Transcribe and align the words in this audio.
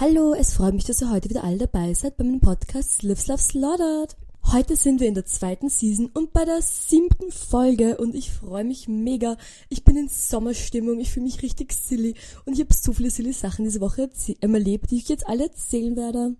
Hallo, 0.00 0.34
es 0.34 0.54
freut 0.54 0.74
mich, 0.74 0.82
dass 0.82 1.00
ihr 1.02 1.10
heute 1.12 1.30
wieder 1.30 1.44
alle 1.44 1.56
dabei 1.56 1.94
seid 1.94 2.16
bei 2.16 2.24
meinem 2.24 2.40
Podcast 2.40 3.04
Lives 3.04 3.28
Love 3.28 3.40
Slaughtered. 3.40 4.16
Heute 4.50 4.74
sind 4.74 4.98
wir 4.98 5.06
in 5.06 5.14
der 5.14 5.24
zweiten 5.24 5.68
Season 5.68 6.10
und 6.12 6.32
bei 6.32 6.44
der 6.44 6.62
siebten 6.62 7.30
Folge 7.30 7.96
und 7.98 8.16
ich 8.16 8.32
freue 8.32 8.64
mich 8.64 8.88
mega. 8.88 9.36
Ich 9.68 9.84
bin 9.84 9.96
in 9.96 10.08
Sommerstimmung, 10.08 10.98
ich 10.98 11.12
fühle 11.12 11.26
mich 11.26 11.42
richtig 11.42 11.72
silly 11.72 12.16
und 12.44 12.54
ich 12.54 12.60
habe 12.60 12.74
so 12.74 12.92
viele 12.92 13.08
silly 13.08 13.32
Sachen 13.32 13.66
diese 13.66 13.80
Woche 13.80 14.10
erlebt, 14.40 14.90
die 14.90 14.96
ich 14.96 15.08
jetzt 15.08 15.28
alle 15.28 15.44
erzählen 15.44 15.94
werde. 15.94 16.34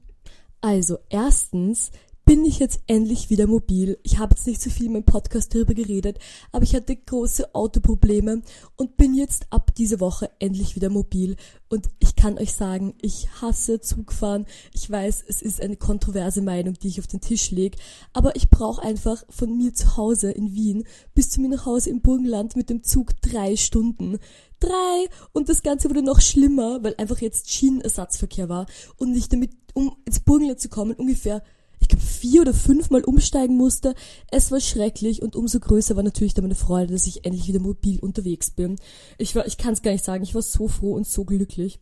Also, 0.61 0.98
erstens, 1.09 1.93
bin 2.25 2.45
ich 2.45 2.59
jetzt 2.59 2.80
endlich 2.86 3.29
wieder 3.29 3.46
mobil. 3.46 3.98
Ich 4.02 4.18
habe 4.18 4.34
jetzt 4.34 4.46
nicht 4.46 4.62
so 4.62 4.70
viel 4.70 4.86
in 4.86 4.93
meinem 4.93 5.04
Podcast 5.04 5.54
darüber 5.54 5.74
geredet, 5.74 6.18
aber 6.52 6.64
ich 6.64 6.74
hatte 6.74 6.96
große 6.96 7.54
Autoprobleme 7.54 8.43
und 8.77 8.96
bin 8.96 9.14
jetzt 9.14 9.46
ab 9.50 9.74
dieser 9.74 10.00
Woche 10.00 10.30
endlich 10.38 10.74
wieder 10.74 10.88
mobil. 10.88 11.37
Und 11.68 11.88
ich 11.98 12.16
kann 12.16 12.38
euch 12.38 12.55
sagen, 12.55 12.95
ich 13.02 13.29
hasse 13.41 13.80
Zugfahren. 13.80 14.46
Ich 14.73 14.91
weiß, 14.91 15.24
es 15.27 15.42
ist 15.42 15.60
eine 15.60 15.77
kontroverse 15.77 16.41
Meinung, 16.41 16.74
die 16.74 16.88
ich 16.88 17.01
auf 17.01 17.06
den 17.06 17.20
Tisch 17.20 17.51
lege, 17.51 17.77
aber 18.12 18.37
ich 18.37 18.48
brauche 18.48 18.82
einfach 18.82 19.24
von 19.29 19.56
mir 19.56 19.74
zu 19.74 19.96
Hause 19.96 20.30
in 20.30 20.54
Wien 20.54 20.84
bis 21.15 21.30
zu 21.30 21.41
mir 21.41 21.48
nach 21.48 21.66
Hause 21.66 21.91
im 21.91 22.01
Burgenland 22.01 22.56
mit 22.56 22.70
dem 22.70 22.82
Zug 22.82 23.20
drei 23.20 23.56
Stunden 23.56 24.18
drei 24.60 25.09
und 25.32 25.48
das 25.48 25.62
Ganze 25.62 25.91
wurde 25.91 26.02
noch 26.02 26.20
schlimmer, 26.20 26.82
weil 26.82 26.95
einfach 26.96 27.20
jetzt 27.20 27.51
Schienenersatzverkehr 27.51 28.48
war 28.48 28.66
und 28.96 29.15
ich 29.15 29.29
damit, 29.29 29.51
um 29.74 29.96
ins 30.04 30.20
Burgenland 30.20 30.60
zu 30.60 30.68
kommen, 30.68 30.95
ungefähr 30.95 31.43
ich 31.84 31.88
glaube, 31.88 32.05
vier 32.05 32.41
oder 32.41 32.55
fünfmal 32.55 33.05
umsteigen 33.05 33.56
musste. 33.56 33.95
Es 34.30 34.51
war 34.51 34.61
schrecklich 34.61 35.20
und 35.20 35.37
umso 35.37 35.61
größer 35.61 35.97
war 35.97 36.02
natürlich 36.02 36.33
dann 36.33 36.45
meine 36.45 36.55
Freude, 36.55 36.95
dass 36.95 37.07
ich 37.07 37.27
endlich 37.27 37.47
wieder 37.47 37.60
mobil 37.60 38.01
unterwegs 38.01 38.51
bin. 38.51 38.77
Ich 39.19 39.37
ich 39.37 39.59
kann 39.59 39.74
es 39.74 39.83
gar 39.83 39.93
nicht 39.93 40.05
sagen, 40.05 40.24
ich 40.24 40.34
war 40.34 40.41
so 40.41 40.66
froh 40.66 40.95
und 40.95 41.07
so 41.07 41.24
glücklich 41.24 41.79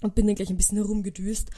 und 0.00 0.14
bin 0.14 0.26
dann 0.26 0.36
gleich 0.36 0.48
ein 0.48 0.56
bisschen 0.56 0.78
herumgedüst. 0.78 1.50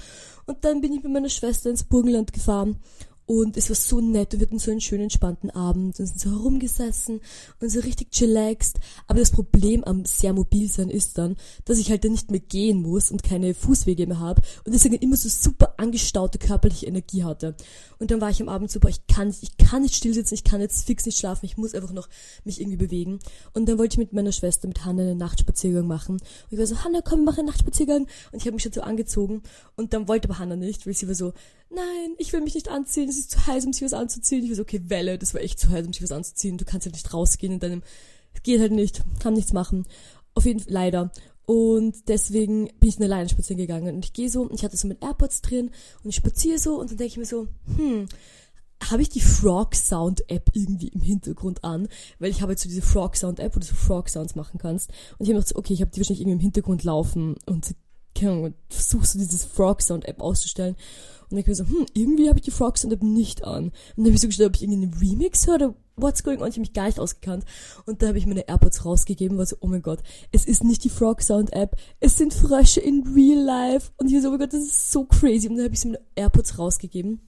Und 0.46 0.64
dann 0.64 0.80
bin 0.80 0.92
ich 0.92 1.04
mit 1.04 1.12
meiner 1.12 1.28
Schwester 1.28 1.70
ins 1.70 1.84
Burgenland 1.84 2.32
gefahren 2.32 2.80
und 3.28 3.58
es 3.58 3.68
war 3.68 3.76
so 3.76 4.00
nett 4.00 4.32
und 4.32 4.40
wir 4.40 4.46
hatten 4.46 4.58
so 4.58 4.70
einen 4.70 4.80
schönen 4.80 5.02
entspannten 5.02 5.50
Abend 5.50 6.00
und 6.00 6.06
sind 6.06 6.18
so 6.18 6.30
herumgesessen 6.30 7.20
und 7.60 7.70
so 7.70 7.80
richtig 7.80 8.10
chillaxed. 8.10 8.78
Aber 9.06 9.18
das 9.18 9.32
Problem 9.32 9.84
am 9.84 10.06
sehr 10.06 10.32
mobil 10.32 10.66
sein 10.66 10.88
ist 10.88 11.18
dann, 11.18 11.36
dass 11.66 11.76
ich 11.76 11.90
halt 11.90 12.04
dann 12.04 12.12
nicht 12.12 12.30
mehr 12.30 12.40
gehen 12.40 12.80
muss 12.80 13.10
und 13.10 13.22
keine 13.22 13.52
Fußwege 13.52 14.06
mehr 14.06 14.18
habe 14.18 14.40
und 14.64 14.72
deswegen 14.72 14.94
immer 14.94 15.18
so 15.18 15.28
super 15.28 15.74
angestaute 15.76 16.38
körperliche 16.38 16.86
Energie 16.86 17.22
hatte. 17.22 17.54
Und 17.98 18.10
dann 18.10 18.22
war 18.22 18.30
ich 18.30 18.40
am 18.40 18.48
Abend 18.48 18.70
super, 18.70 18.88
ich 18.88 19.06
kann 19.08 19.28
nicht, 19.28 19.42
ich 19.42 19.58
kann 19.58 19.82
nicht 19.82 19.94
still 19.94 20.14
sitzen, 20.14 20.32
ich 20.32 20.44
kann 20.44 20.62
jetzt 20.62 20.86
fix 20.86 21.04
nicht 21.04 21.18
schlafen, 21.18 21.44
ich 21.44 21.58
muss 21.58 21.74
einfach 21.74 21.92
noch 21.92 22.08
mich 22.44 22.62
irgendwie 22.62 22.78
bewegen. 22.78 23.18
Und 23.52 23.68
dann 23.68 23.76
wollte 23.76 23.94
ich 23.94 23.98
mit 23.98 24.14
meiner 24.14 24.32
Schwester, 24.32 24.68
mit 24.68 24.86
Hanna, 24.86 25.02
einen 25.02 25.18
Nachtspaziergang 25.18 25.86
machen. 25.86 26.12
Und 26.12 26.22
ich 26.50 26.58
war 26.58 26.66
so, 26.66 26.82
Hanna, 26.82 27.02
komm, 27.04 27.24
machen 27.24 27.40
einen 27.40 27.48
Nachtspaziergang. 27.48 28.06
Und 28.32 28.38
ich 28.38 28.46
habe 28.46 28.52
mich 28.52 28.62
schon 28.62 28.72
so 28.72 28.80
angezogen. 28.80 29.42
Und 29.76 29.92
dann 29.92 30.08
wollte 30.08 30.30
aber 30.30 30.38
Hanna 30.38 30.56
nicht, 30.56 30.86
weil 30.86 30.94
sie 30.94 31.08
war 31.08 31.14
so, 31.14 31.34
nein, 31.70 32.14
ich 32.18 32.32
will 32.32 32.40
mich 32.40 32.54
nicht 32.54 32.68
anziehen, 32.68 33.08
es 33.08 33.18
ist 33.18 33.30
zu 33.30 33.46
heiß, 33.46 33.64
um 33.66 33.72
sich 33.72 33.82
was 33.82 33.92
anzuziehen. 33.92 34.44
Ich 34.44 34.50
war 34.50 34.56
so, 34.56 34.62
okay, 34.62 34.82
Welle, 34.86 35.18
das 35.18 35.34
war 35.34 35.40
echt 35.40 35.58
zu 35.58 35.70
heiß, 35.70 35.86
um 35.86 35.92
sich 35.92 36.02
was 36.02 36.12
anzuziehen. 36.12 36.58
Du 36.58 36.64
kannst 36.64 36.86
ja 36.86 36.92
nicht 36.92 37.12
rausgehen 37.12 37.54
in 37.54 37.60
deinem, 37.60 37.82
geht 38.42 38.60
halt 38.60 38.72
nicht, 38.72 39.02
kann 39.20 39.34
nichts 39.34 39.52
machen. 39.52 39.86
Auf 40.34 40.46
jeden 40.46 40.60
Fall, 40.60 40.72
leider. 40.72 41.12
Und 41.46 42.08
deswegen 42.08 42.68
bin 42.78 42.88
ich 42.88 43.00
alleine 43.00 43.28
spazieren 43.28 43.58
gegangen. 43.58 43.96
Und 43.96 44.04
ich 44.04 44.12
gehe 44.12 44.28
so, 44.28 44.42
und 44.42 44.52
ich 44.52 44.64
hatte 44.64 44.76
so 44.76 44.86
mit 44.86 45.02
AirPods 45.02 45.40
drin, 45.40 45.70
und 46.02 46.10
ich 46.10 46.16
spaziere 46.16 46.58
so, 46.58 46.78
und 46.78 46.90
dann 46.90 46.98
denke 46.98 47.12
ich 47.12 47.16
mir 47.16 47.24
so, 47.24 47.48
hm, 47.76 48.06
habe 48.90 49.02
ich 49.02 49.08
die 49.08 49.20
Frog 49.20 49.74
Sound 49.74 50.28
App 50.30 50.50
irgendwie 50.52 50.88
im 50.88 51.00
Hintergrund 51.00 51.64
an, 51.64 51.88
weil 52.18 52.30
ich 52.30 52.42
habe 52.42 52.52
jetzt 52.52 52.62
so 52.62 52.68
diese 52.68 52.82
Frog 52.82 53.16
Sound 53.16 53.40
App, 53.40 53.56
wo 53.56 53.60
du 53.60 53.66
so 53.66 53.74
Frog 53.74 54.08
Sounds 54.08 54.34
machen 54.34 54.58
kannst. 54.58 54.90
Und 55.18 55.24
ich 55.24 55.28
habe 55.28 55.40
gedacht, 55.40 55.48
so, 55.48 55.56
okay, 55.56 55.72
ich 55.72 55.80
habe 55.80 55.90
die 55.90 56.00
wahrscheinlich 56.00 56.20
irgendwie 56.20 56.36
im 56.36 56.40
Hintergrund 56.40 56.84
laufen 56.84 57.36
und 57.46 57.74
keine 58.14 58.32
Ahnung, 58.32 58.54
versuchst 58.68 59.14
du 59.14 59.18
dieses 59.18 59.44
Frog 59.44 59.82
Sound 59.82 60.06
App 60.06 60.20
auszustellen. 60.20 60.76
Und 61.30 61.36
dann 61.36 61.50
ich 61.50 61.58
so, 61.58 61.64
hm, 61.64 61.86
irgendwie 61.92 62.28
habe 62.28 62.38
ich 62.38 62.44
die 62.44 62.50
Frog 62.50 62.78
Sound 62.78 62.92
App 62.92 63.02
nicht 63.02 63.44
an. 63.44 63.64
Und 63.64 63.72
dann 63.96 64.06
habe 64.06 64.14
ich 64.14 64.20
so 64.20 64.28
gestellt, 64.28 64.48
ob 64.48 64.56
ich 64.56 64.62
irgendeinen 64.62 64.94
Remix 64.94 65.46
höre 65.46 65.56
oder 65.56 65.74
what's 65.96 66.22
going 66.22 66.40
on. 66.40 66.48
Ich 66.48 66.54
habe 66.54 66.60
mich 66.60 66.72
gar 66.72 66.86
nicht 66.86 66.98
ausgekannt. 66.98 67.44
Und 67.84 68.02
da 68.02 68.08
habe 68.08 68.18
ich 68.18 68.26
meine 68.26 68.48
AirPods 68.48 68.84
rausgegeben, 68.84 69.36
war 69.36 69.46
so, 69.46 69.56
oh 69.60 69.66
mein 69.66 69.82
Gott, 69.82 70.00
es 70.32 70.46
ist 70.46 70.64
nicht 70.64 70.84
die 70.84 70.88
Frog 70.88 71.22
Sound 71.22 71.52
App, 71.52 71.76
es 72.00 72.16
sind 72.16 72.32
Frösche 72.32 72.80
in 72.80 73.06
real 73.14 73.42
life. 73.42 73.90
Und 73.98 74.08
ich 74.08 74.14
war 74.14 74.22
so, 74.22 74.28
oh 74.28 74.30
mein 74.32 74.40
Gott, 74.40 74.52
das 74.52 74.62
ist 74.62 74.90
so 74.90 75.04
crazy. 75.04 75.48
Und 75.48 75.56
dann 75.56 75.64
habe 75.64 75.74
ich 75.74 75.80
so 75.80 75.88
meine 75.88 76.00
AirPods 76.14 76.58
rausgegeben 76.58 77.20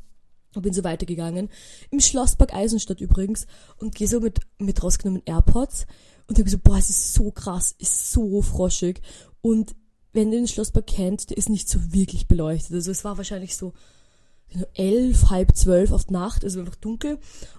und 0.54 0.62
bin 0.62 0.72
so 0.72 0.82
weitergegangen. 0.82 1.48
Im 1.90 2.00
Schlosspark 2.00 2.54
Eisenstadt 2.54 3.00
übrigens. 3.00 3.46
Und 3.76 3.94
gehe 3.94 4.08
so 4.08 4.20
mit, 4.20 4.40
mit 4.58 4.82
rausgenommen 4.82 5.22
AirPods. 5.26 5.86
Und 6.26 6.38
habe 6.38 6.48
so, 6.48 6.58
boah, 6.58 6.78
es 6.78 6.90
ist 6.90 7.14
so 7.14 7.30
krass, 7.30 7.74
ist 7.78 8.12
so 8.12 8.40
froschig. 8.40 9.02
Und 9.42 9.74
wenn 10.12 10.32
ihr 10.32 10.38
den 10.38 10.48
Schlosspark 10.48 10.86
kennt, 10.86 11.30
der 11.30 11.36
ist 11.36 11.48
nicht 11.48 11.68
so 11.68 11.92
wirklich 11.92 12.26
beleuchtet. 12.26 12.74
Also 12.74 12.90
es 12.90 13.04
war 13.04 13.16
wahrscheinlich 13.16 13.56
so 13.56 13.72
elf, 14.74 15.30
halb 15.30 15.56
zwölf 15.56 15.92
auf 15.92 16.10
Nacht, 16.10 16.44
also 16.44 16.60
einfach 16.60 16.74
dunkel. 16.76 17.18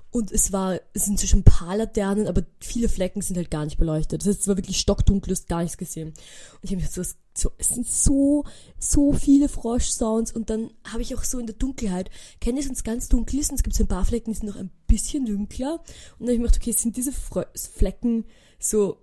Und 0.09 0.29
es 0.29 0.51
war, 0.51 0.78
es 0.94 1.06
sind 1.06 1.17
zwischen 1.19 1.40
ein 1.40 1.44
paar 1.44 1.78
Laternen, 1.78 2.28
aber 2.28 2.44
viele 2.59 2.90
Flecken 2.90 3.22
sind 3.22 3.38
halt 3.38 3.50
gar 3.50 3.63
nicht 3.63 3.78
beleuchtet. 3.78 4.22
Das 4.22 4.28
heißt, 4.28 4.41
es 4.41 4.47
war 4.50 4.57
wirklich 4.57 4.78
stockdunkel, 4.78 5.29
du 5.29 5.40
hast 5.40 5.47
gar 5.47 5.61
nichts 5.61 5.78
gesehen. 5.78 6.09
Und 6.09 6.63
ich 6.63 6.72
habe 6.72 6.81
mir 6.81 6.88
so, 6.90 7.01
so, 7.34 7.51
es 7.57 7.69
sind 7.69 7.88
so, 7.88 8.44
so 8.78 9.13
viele 9.13 9.47
Frosch-Sounds 9.47 10.34
und 10.34 10.50
dann 10.50 10.69
habe 10.84 11.01
ich 11.01 11.16
auch 11.16 11.23
so 11.23 11.40
in 11.40 11.45
der 11.45 11.56
Dunkelheit, 11.56 12.09
kennt 12.41 12.59
ihr, 12.59 12.66
wenn 12.66 12.73
es 12.73 12.84
ganz 12.84 13.07
dunkel 13.07 13.40
ist 13.40 13.51
und 13.51 13.56
es 13.56 13.63
gibt 13.63 13.73
so 13.73 13.85
ein 13.85 13.88
paar 13.88 14.03
Flecken, 14.03 14.34
die 14.34 14.38
sind 14.38 14.50
noch 14.50 14.57
ein 14.57 14.69
bisschen 14.85 15.25
dunkler. 15.25 15.75
Und 16.19 16.28
dann 16.28 16.28
habe 16.28 16.34
ich 16.34 16.40
mir 16.40 16.47
gedacht, 16.47 16.61
okay, 16.61 16.73
sind 16.73 16.97
diese 16.97 17.13
Fre 17.13 17.47
Flecken 17.56 18.25
so, 18.59 18.97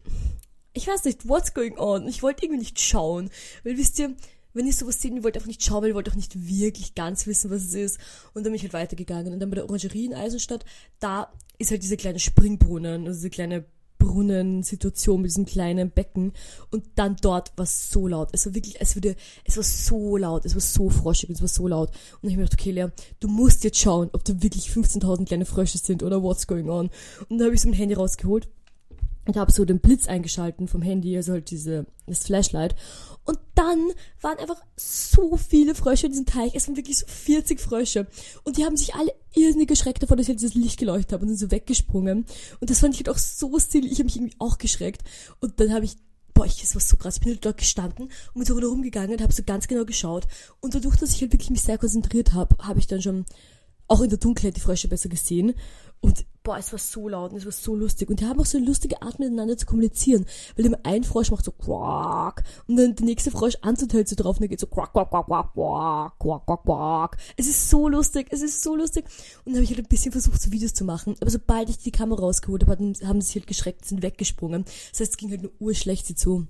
ich 0.79 0.87
weiß 0.87 1.05
nicht, 1.05 1.29
what's 1.29 1.55
going 1.55 1.77
on? 1.77 2.07
Ich 2.07 2.23
wollte 2.23 2.45
irgendwie 2.45 2.61
nicht 2.61 2.81
schauen. 2.81 3.31
Weil 3.65 3.77
wisst 3.77 3.99
ihr, 3.99 4.15
wenn 4.55 4.67
ich 4.67 4.77
sowas 4.77 5.01
sehe, 5.01 5.15
ich 5.15 5.25
wollte 5.25 5.39
einfach 5.39 5.49
nicht 5.49 5.63
schauen, 5.63 5.83
weil 5.83 5.91
ich 5.91 5.95
wollte 5.95 6.13
auch 6.13 6.17
nicht 6.17 6.49
wirklich 6.49 6.95
ganz 6.95 7.27
wissen, 7.27 7.51
was 7.51 7.63
es 7.63 7.75
ist. 7.75 7.99
Und 8.33 8.45
dann 8.45 8.53
bin 8.53 8.55
ich 8.55 8.63
halt 8.63 8.73
weitergegangen. 8.73 9.33
Und 9.33 9.41
dann 9.41 9.51
bei 9.51 9.57
der 9.57 9.65
Orangerie 9.65 10.07
in 10.07 10.15
Eisenstadt, 10.15 10.65
da 11.01 11.33
ist 11.59 11.73
halt 11.73 11.83
dieser 11.83 11.97
kleine 11.97 12.21
Springbrunnen, 12.21 13.07
also 13.07 13.19
diese 13.19 13.31
kleine 13.31 13.65
Brunnensituation 13.99 15.21
mit 15.21 15.33
diesem 15.33 15.47
kleinen 15.47 15.91
Becken. 15.91 16.33
Und 16.71 16.85
dann 16.95 17.17
dort 17.21 17.53
war 17.57 17.65
es 17.65 17.91
so 17.91 18.07
laut. 18.07 18.29
Es 18.31 18.47
war 18.47 18.55
wirklich, 18.55 18.81
es 18.81 18.95
würde, 18.95 19.17
es 19.45 19.57
war 19.57 19.65
so 19.65 20.17
laut, 20.17 20.45
es 20.45 20.55
war 20.55 20.61
so 20.61 20.89
froschig, 20.91 21.29
es 21.31 21.41
war 21.41 21.49
so 21.49 21.67
laut. 21.67 21.91
Und 22.23 22.29
ich 22.29 22.37
mir 22.37 22.45
gedacht, 22.45 22.61
okay, 22.61 22.71
Lea, 22.71 22.87
du 23.19 23.27
musst 23.27 23.65
jetzt 23.65 23.81
schauen, 23.81 24.11
ob 24.13 24.25
da 24.25 24.41
wirklich 24.41 24.71
15.000 24.71 25.27
kleine 25.27 25.45
Frösche 25.45 25.79
sind 25.79 26.05
oder 26.05 26.23
what's 26.23 26.47
going 26.47 26.71
on. 26.71 26.91
Und 27.29 27.39
dann 27.39 27.47
habe 27.47 27.55
ich 27.55 27.61
so 27.61 27.69
mein 27.69 27.77
Handy 27.77 27.95
rausgeholt 27.95 28.49
und 29.29 29.37
habe 29.37 29.53
so 29.53 29.67
den 29.67 29.79
Blitz 29.79 30.09
eingeschalten 30.09 30.69
vom 30.69 30.81
Handy, 30.81 31.15
also 31.15 31.33
halt 31.33 31.51
diese, 31.51 31.85
das 32.07 32.25
Flashlight. 32.25 32.75
Und 33.25 33.39
dann 33.55 33.91
waren 34.23 34.39
einfach 34.39 34.57
so 34.75 35.37
viele 35.37 35.75
Frösche 35.75 36.07
in 36.07 36.13
diesem 36.13 36.25
Teich. 36.25 36.55
Es 36.55 36.67
waren 36.67 36.77
wirklich 36.77 36.97
so 36.97 37.07
40 37.07 37.61
Frösche. 37.61 38.07
Und 38.45 38.57
die 38.57 38.65
haben 38.65 38.79
sich 38.79 38.95
alle 38.95 39.13
irrsinnig 39.35 39.69
geschreckt 39.69 40.03
davon, 40.03 40.17
dass 40.17 40.25
ich 40.25 40.31
halt 40.31 40.41
dieses 40.41 40.55
Licht 40.55 40.79
geleuchtet 40.79 41.13
habe 41.13 41.25
und 41.25 41.29
sind 41.29 41.39
so 41.39 41.51
weggesprungen. 41.51 42.25
Und 42.59 42.71
das 42.71 42.79
fand 42.79 42.95
ich 42.95 43.01
halt 43.01 43.11
auch 43.11 43.19
so 43.19 43.59
still. 43.59 43.85
Ich 43.85 43.99
habe 43.99 44.05
mich 44.05 44.17
irgendwie 44.17 44.37
auch 44.39 44.57
geschreckt. 44.57 45.03
Und 45.41 45.61
dann 45.61 45.75
habe 45.75 45.85
ich 45.85 45.97
boah, 46.33 46.47
ich, 46.47 46.63
das 46.63 46.75
war 46.75 46.81
so 46.81 46.97
krass. 46.97 47.17
Ich 47.17 47.21
bin 47.21 47.33
halt 47.33 47.45
dort 47.45 47.59
gestanden 47.59 48.05
und 48.05 48.35
bin 48.35 48.45
so 48.47 48.59
rumgegangen 48.59 49.13
und 49.13 49.21
habe 49.21 49.33
so 49.35 49.43
ganz 49.43 49.69
genau 49.69 49.85
geschaut. 49.85 50.27
Und 50.61 50.75
dadurch, 50.75 50.97
dass 50.97 51.13
ich 51.13 51.21
halt 51.21 51.33
wirklich 51.33 51.51
mich 51.51 51.63
sehr 51.63 51.77
konzentriert 51.77 52.33
habe, 52.33 52.57
habe 52.63 52.79
ich 52.79 52.87
dann 52.87 53.03
schon 53.03 53.27
auch 53.89 54.01
in 54.01 54.09
der 54.09 54.19
Dunkelheit 54.19 54.57
die 54.57 54.61
Frösche 54.61 54.89
besser 54.89 55.11
gesehen. 55.11 55.53
Und 56.01 56.25
boah, 56.49 56.57
es 56.57 56.73
war 56.73 56.79
so 56.79 57.11
laut 57.11 57.33
und 57.33 57.37
es 57.37 57.45
war 57.45 57.53
so 57.53 57.77
lustig. 57.77 58.09
Und 58.09 58.21
die 58.21 58.25
haben 58.25 58.41
auch 58.41 58.47
so 58.47 58.57
eine 58.57 58.67
lustige 58.67 59.03
Art 59.03 59.19
miteinander 59.19 59.59
zu 59.59 59.67
kommunizieren. 59.67 60.25
Weil 60.57 60.65
immer 60.65 60.79
ein 60.83 61.05
Frosch 61.05 61.31
macht 61.31 61.45
so 61.45 61.53
quack 61.53 62.43
und 62.67 62.77
dann 62.77 62.97
der 62.97 63.05
nächste 63.05 63.31
Frosch 63.31 63.57
anteilt 63.61 64.09
so 64.09 64.17
drauf 64.17 64.37
und 64.37 64.41
der 64.41 64.49
geht 64.49 64.61
so 64.61 64.67
quack, 64.67 64.95
quack, 64.95 65.11
quack, 65.11 65.27
quack, 65.27 65.53
quack, 65.53 66.19
quack, 66.19 66.47
quack, 66.47 66.63
quack. 66.65 67.17
Es 67.37 67.49
ist 67.49 67.69
so 67.69 67.87
lustig, 67.87 68.29
es 68.31 68.41
ist 68.41 68.63
so 68.63 68.75
lustig. 68.77 69.05
Und 69.45 69.53
dann 69.53 69.57
habe 69.57 69.65
ich 69.65 69.71
halt 69.71 69.81
ein 69.81 69.89
bisschen 69.91 70.11
versucht, 70.11 70.41
so 70.41 70.51
Videos 70.51 70.73
zu 70.73 70.87
machen. 70.87 71.17
Aber 71.21 71.31
sobald 71.31 71.69
ich 71.69 71.77
die 71.77 71.91
Kamera 71.91 72.23
rausgeholt 72.23 72.67
habe, 72.67 72.95
haben 73.05 73.21
sie 73.21 73.27
sich 73.27 73.37
halt 73.37 73.47
geschreckt, 73.47 73.85
sind 73.85 74.01
weggesprungen. 74.01 74.65
Das 74.65 75.01
heißt, 75.01 75.13
es 75.13 75.17
ging 75.19 75.29
halt 75.29 75.43
nur 75.43 75.53
urschlecht, 75.59 76.07
sie 76.07 76.15
zu 76.15 76.47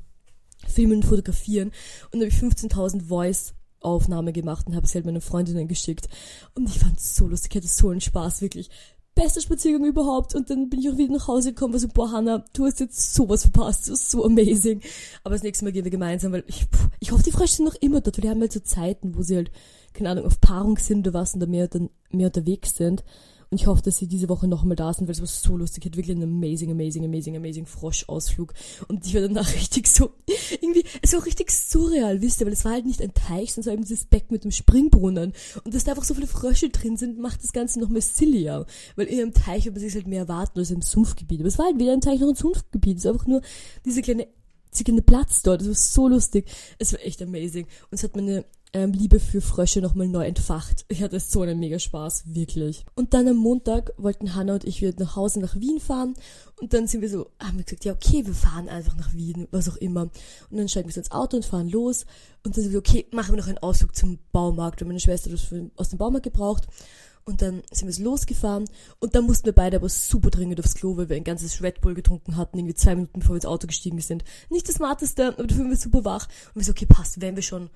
filmen 0.68 0.98
und 0.98 1.06
fotografieren. 1.06 1.72
Und 2.12 2.20
dann 2.20 2.30
habe 2.30 2.30
ich 2.30 2.40
15.000 2.40 3.08
Voice 3.08 3.54
Aufnahme 3.80 4.32
gemacht 4.32 4.66
und 4.66 4.76
habe 4.76 4.86
sie 4.86 4.94
halt 4.94 5.06
meinen 5.06 5.20
Freundinnen 5.20 5.68
geschickt. 5.68 6.08
Und 6.54 6.68
ich 6.68 6.78
fand 6.78 6.98
es 6.98 7.16
so 7.16 7.26
lustig, 7.26 7.52
ich 7.52 7.62
hatte 7.62 7.68
so 7.68 7.90
einen 7.90 8.00
Spaß, 8.00 8.42
wirklich 8.42 8.70
bester 9.18 9.40
Spaziergang 9.40 9.84
überhaupt. 9.84 10.34
Und 10.34 10.50
dann 10.50 10.68
bin 10.68 10.80
ich 10.80 10.90
auch 10.90 10.96
wieder 10.96 11.12
nach 11.12 11.28
Hause 11.28 11.52
gekommen, 11.52 11.72
war 11.72 11.80
so, 11.80 11.88
boah, 11.88 12.12
Hannah, 12.12 12.44
du 12.52 12.66
hast 12.66 12.80
jetzt 12.80 13.14
sowas 13.14 13.42
verpasst, 13.42 13.88
das 13.88 14.00
ist 14.00 14.10
so 14.10 14.24
amazing. 14.24 14.80
Aber 15.24 15.34
das 15.34 15.42
nächste 15.42 15.64
Mal 15.64 15.72
gehen 15.72 15.84
wir 15.84 15.90
gemeinsam, 15.90 16.32
weil 16.32 16.44
ich, 16.46 16.66
ich 17.00 17.12
hoffe, 17.12 17.24
die 17.24 17.32
Frösche 17.32 17.56
sind 17.56 17.64
noch 17.64 17.74
immer 17.74 18.00
dort, 18.00 18.16
weil 18.16 18.22
die 18.22 18.30
haben 18.30 18.40
halt 18.40 18.52
so 18.52 18.60
Zeiten, 18.60 19.16
wo 19.16 19.22
sie 19.22 19.36
halt, 19.36 19.50
keine 19.92 20.10
Ahnung, 20.10 20.24
auf 20.24 20.40
Paarung 20.40 20.78
sind 20.78 21.06
oder 21.06 21.18
was 21.18 21.34
und 21.34 21.40
da 21.40 21.46
mehr, 21.46 21.68
mehr 22.10 22.26
unterwegs 22.26 22.76
sind. 22.76 23.04
Und 23.50 23.60
ich 23.60 23.66
hoffe, 23.66 23.82
dass 23.82 23.96
sie 23.96 24.06
diese 24.06 24.28
Woche 24.28 24.46
nochmal 24.46 24.76
da 24.76 24.92
sind, 24.92 25.06
weil 25.06 25.14
es 25.14 25.20
war 25.20 25.26
so 25.26 25.56
lustig. 25.56 25.84
Ich 25.84 25.90
hatte 25.90 25.98
wirklich 25.98 26.16
einen 26.16 26.24
amazing, 26.24 26.70
amazing, 26.70 27.04
amazing, 27.04 27.36
amazing 27.36 27.66
Frosch-Ausflug. 27.66 28.52
Und 28.88 29.06
ich 29.06 29.14
war 29.14 29.22
danach 29.22 29.52
richtig 29.54 29.88
so, 29.88 30.10
irgendwie, 30.60 30.84
es 31.00 31.12
war 31.12 31.20
auch 31.20 31.26
richtig 31.26 31.50
surreal, 31.50 32.20
wisst 32.20 32.40
ihr, 32.40 32.46
weil 32.46 32.52
es 32.52 32.64
war 32.64 32.72
halt 32.72 32.86
nicht 32.86 33.00
ein 33.00 33.14
Teich, 33.14 33.54
sondern 33.54 33.60
es 33.60 33.66
war 33.66 33.72
eben 33.74 33.82
dieses 33.84 34.04
Becken 34.04 34.34
mit 34.34 34.44
dem 34.44 34.50
Springbrunnen. 34.50 35.32
Und 35.64 35.74
dass 35.74 35.84
da 35.84 35.92
einfach 35.92 36.04
so 36.04 36.14
viele 36.14 36.26
Frösche 36.26 36.68
drin 36.68 36.96
sind, 36.96 37.18
macht 37.18 37.42
das 37.42 37.52
Ganze 37.52 37.80
noch 37.80 37.88
mehr 37.88 38.02
sillier. 38.02 38.66
Weil 38.96 39.06
in 39.06 39.20
einem 39.20 39.32
Teich 39.32 39.64
wird 39.64 39.74
man 39.74 39.82
sich 39.82 39.94
halt 39.94 40.06
mehr 40.06 40.20
erwarten 40.20 40.58
als 40.58 40.70
im 40.70 40.82
Sumpfgebiet. 40.82 41.40
Aber 41.40 41.48
es 41.48 41.58
war 41.58 41.66
halt 41.66 41.78
weder 41.78 41.92
ein 41.92 42.00
Teich 42.00 42.20
noch 42.20 42.28
ein 42.28 42.34
Sumpfgebiet. 42.34 42.98
Es 42.98 43.04
war 43.04 43.12
einfach 43.12 43.26
nur 43.26 43.40
diese 43.84 44.02
kleine 44.02 44.28
kleine 44.84 45.02
Platz 45.02 45.42
dort. 45.42 45.62
Es 45.62 45.68
war 45.68 45.74
so 45.74 46.08
lustig. 46.08 46.46
Es 46.78 46.92
war 46.92 47.00
echt 47.00 47.22
amazing. 47.22 47.64
Und 47.64 47.98
es 47.98 48.02
hat 48.02 48.16
meine 48.16 48.44
ähm, 48.72 48.92
Liebe 48.92 49.18
für 49.18 49.40
Frösche 49.40 49.80
nochmal 49.80 50.08
neu 50.08 50.26
entfacht. 50.26 50.84
Ich 50.88 51.02
hatte 51.02 51.18
so 51.20 51.42
einen 51.42 51.58
mega 51.58 51.78
Spaß, 51.78 52.34
wirklich. 52.34 52.84
Und 52.94 53.14
dann 53.14 53.26
am 53.28 53.36
Montag 53.36 53.92
wollten 53.96 54.34
Hannah 54.34 54.54
und 54.54 54.64
ich 54.64 54.82
wieder 54.82 54.92
nach 54.98 55.16
Hause 55.16 55.40
nach 55.40 55.56
Wien 55.56 55.80
fahren 55.80 56.14
und 56.60 56.74
dann 56.74 56.86
sind 56.86 57.00
wir 57.00 57.08
so, 57.08 57.30
haben 57.40 57.58
wir 57.58 57.64
gesagt, 57.64 57.84
ja 57.84 57.92
okay, 57.92 58.26
wir 58.26 58.34
fahren 58.34 58.68
einfach 58.68 58.96
nach 58.96 59.14
Wien, 59.14 59.48
was 59.50 59.68
auch 59.68 59.76
immer. 59.76 60.10
Und 60.50 60.58
dann 60.58 60.68
steigen 60.68 60.88
wir 60.88 60.92
so 60.92 61.00
ins 61.00 61.10
Auto 61.10 61.36
und 61.36 61.44
fahren 61.44 61.68
los 61.68 62.04
und 62.44 62.56
dann 62.56 62.62
sind 62.62 62.72
wir, 62.72 62.78
okay, 62.78 63.06
machen 63.12 63.32
wir 63.32 63.38
noch 63.38 63.48
einen 63.48 63.58
Ausflug 63.58 63.94
zum 63.96 64.18
Baumarkt, 64.32 64.80
weil 64.80 64.88
meine 64.88 65.00
Schwester 65.00 65.30
das 65.30 65.52
aus 65.76 65.88
dem 65.88 65.98
Baumarkt 65.98 66.24
gebraucht. 66.24 66.66
Und 67.24 67.42
dann 67.42 67.62
sind 67.70 67.88
wir 67.88 67.92
so 67.92 68.02
losgefahren 68.04 68.64
und 69.00 69.14
dann 69.14 69.26
mussten 69.26 69.44
wir 69.44 69.52
beide 69.52 69.76
aber 69.76 69.90
super 69.90 70.30
dringend 70.30 70.60
aufs 70.60 70.74
Klo, 70.74 70.96
weil 70.96 71.10
wir 71.10 71.16
ein 71.16 71.24
ganzes 71.24 71.62
Red 71.62 71.82
Bull 71.82 71.92
getrunken 71.92 72.36
hatten, 72.36 72.56
irgendwie 72.56 72.74
zwei 72.74 72.94
Minuten 72.94 73.20
bevor 73.20 73.34
wir 73.34 73.36
ins 73.36 73.44
Auto 73.44 73.66
gestiegen 73.66 74.00
sind. 74.00 74.24
Nicht 74.48 74.66
das 74.66 74.76
smarteste, 74.76 75.34
aber 75.34 75.46
dafür 75.46 75.64
waren 75.64 75.70
wir 75.70 75.76
super 75.76 76.06
wach. 76.06 76.26
Und 76.54 76.56
wir 76.56 76.64
so, 76.64 76.70
okay, 76.70 76.86
passt, 76.86 77.20
wenn 77.20 77.36
wir 77.36 77.42
schon 77.42 77.68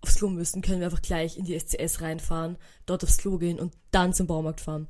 aufs 0.00 0.16
Klo 0.16 0.28
müssen, 0.28 0.62
können 0.62 0.80
wir 0.80 0.86
einfach 0.86 1.02
gleich 1.02 1.36
in 1.36 1.44
die 1.44 1.58
SCS 1.58 2.00
reinfahren, 2.00 2.56
dort 2.86 3.04
aufs 3.04 3.18
Klo 3.18 3.38
gehen 3.38 3.58
und 3.58 3.72
dann 3.90 4.12
zum 4.12 4.26
Baumarkt 4.26 4.60
fahren. 4.60 4.86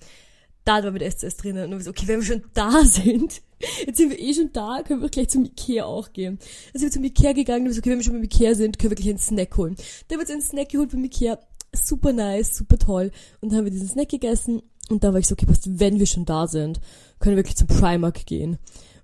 Da 0.64 0.82
war 0.82 0.91
mit 0.91 1.03
SCS 1.03 1.37
drinnen 1.37 1.73
und 1.73 1.79
wir 1.79 1.85
so, 1.85 1.91
okay, 1.91 2.08
wenn 2.08 2.20
wir 2.20 2.26
schon 2.26 2.44
da 2.55 2.85
sind, 2.85 3.41
jetzt 3.87 3.97
sind 3.97 4.11
wir 4.11 4.19
eh 4.19 4.35
schon 4.35 4.53
da, 4.53 4.82
können 4.85 5.00
wir 5.00 5.08
gleich 5.08 5.29
zum 5.29 5.44
Ikea 5.44 5.85
auch 5.85 6.12
gehen. 6.12 6.38
Dann 6.73 6.81
sind 6.81 6.88
wir 6.88 6.93
zum 6.93 7.05
Ikea 7.05 7.32
gegangen 7.32 7.62
und 7.62 7.69
wir 7.69 7.75
so, 7.75 7.79
okay, 7.81 7.91
wenn 7.91 7.99
wir 7.99 8.05
schon 8.05 8.14
beim 8.14 8.25
Ikea 8.25 8.55
sind, 8.55 8.79
können 8.79 8.91
wir 8.91 8.97
gleich 8.97 9.11
einen 9.11 9.19
Snack 9.19 9.56
holen. 9.56 9.76
Dann 10.08 10.19
wird 10.19 10.29
uns 10.29 10.31
einen 10.31 10.43
Snack 10.43 10.70
geholt 10.70 10.91
beim 10.91 11.05
Ikea, 11.05 11.38
super 11.73 12.12
nice, 12.12 12.56
super 12.56 12.79
toll. 12.79 13.12
Und 13.41 13.50
dann 13.50 13.59
haben 13.59 13.64
wir 13.64 13.73
diesen 13.73 13.88
Snack 13.88 14.09
gegessen 14.09 14.62
und 14.88 15.05
dann 15.05 15.12
war 15.12 15.20
ich 15.20 15.26
so, 15.26 15.35
okay, 15.35 15.47
passt, 15.47 15.79
wenn 15.79 15.99
wir 15.99 16.06
schon 16.06 16.25
da 16.25 16.47
sind, 16.47 16.81
können 17.19 17.37
wir 17.37 17.44
wirklich 17.44 17.56
zum 17.56 17.69
Primark 17.69 18.26
gehen 18.26 18.59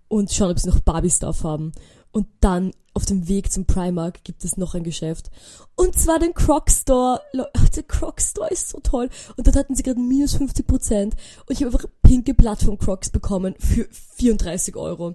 und 0.09 0.31
schauen, 0.33 0.53
ob 0.53 0.59
sie 0.59 0.69
noch 0.69 0.81
Barbie-Stuff 0.81 1.45
haben. 1.45 1.73
Und 2.13 2.27
dann 2.41 2.73
auf 2.95 3.07
dem 3.07 3.29
Weg 3.29 3.51
zum 3.51 3.65
Primark 3.65 4.23
gibt 4.25 4.45
es 4.45 4.57
noch 4.57 4.75
ein 4.75 4.83
Geschäft. 4.83 5.31
Und 5.77 5.99
zwar 5.99 6.19
den 6.19 6.35
Croc 6.35 6.71
Store. 6.71 7.21
Der 7.33 7.83
Croc 7.85 8.21
Store 8.21 8.51
ist 8.51 8.69
so 8.69 8.81
toll. 8.81 9.09
Und 9.37 9.47
dort 9.47 9.57
hatten 9.57 9.75
sie 9.75 9.83
gerade 9.83 10.01
minus 10.01 10.35
50 10.35 10.67
Prozent. 10.67 11.15
Und 11.47 11.53
ich 11.55 11.65
habe 11.65 11.75
einfach 11.75 11.89
pinke 12.03 12.35
Plattform 12.35 12.79
Crocs 12.79 13.11
bekommen 13.11 13.55
für 13.59 13.89
34 14.17 14.77
Euro. 14.77 15.15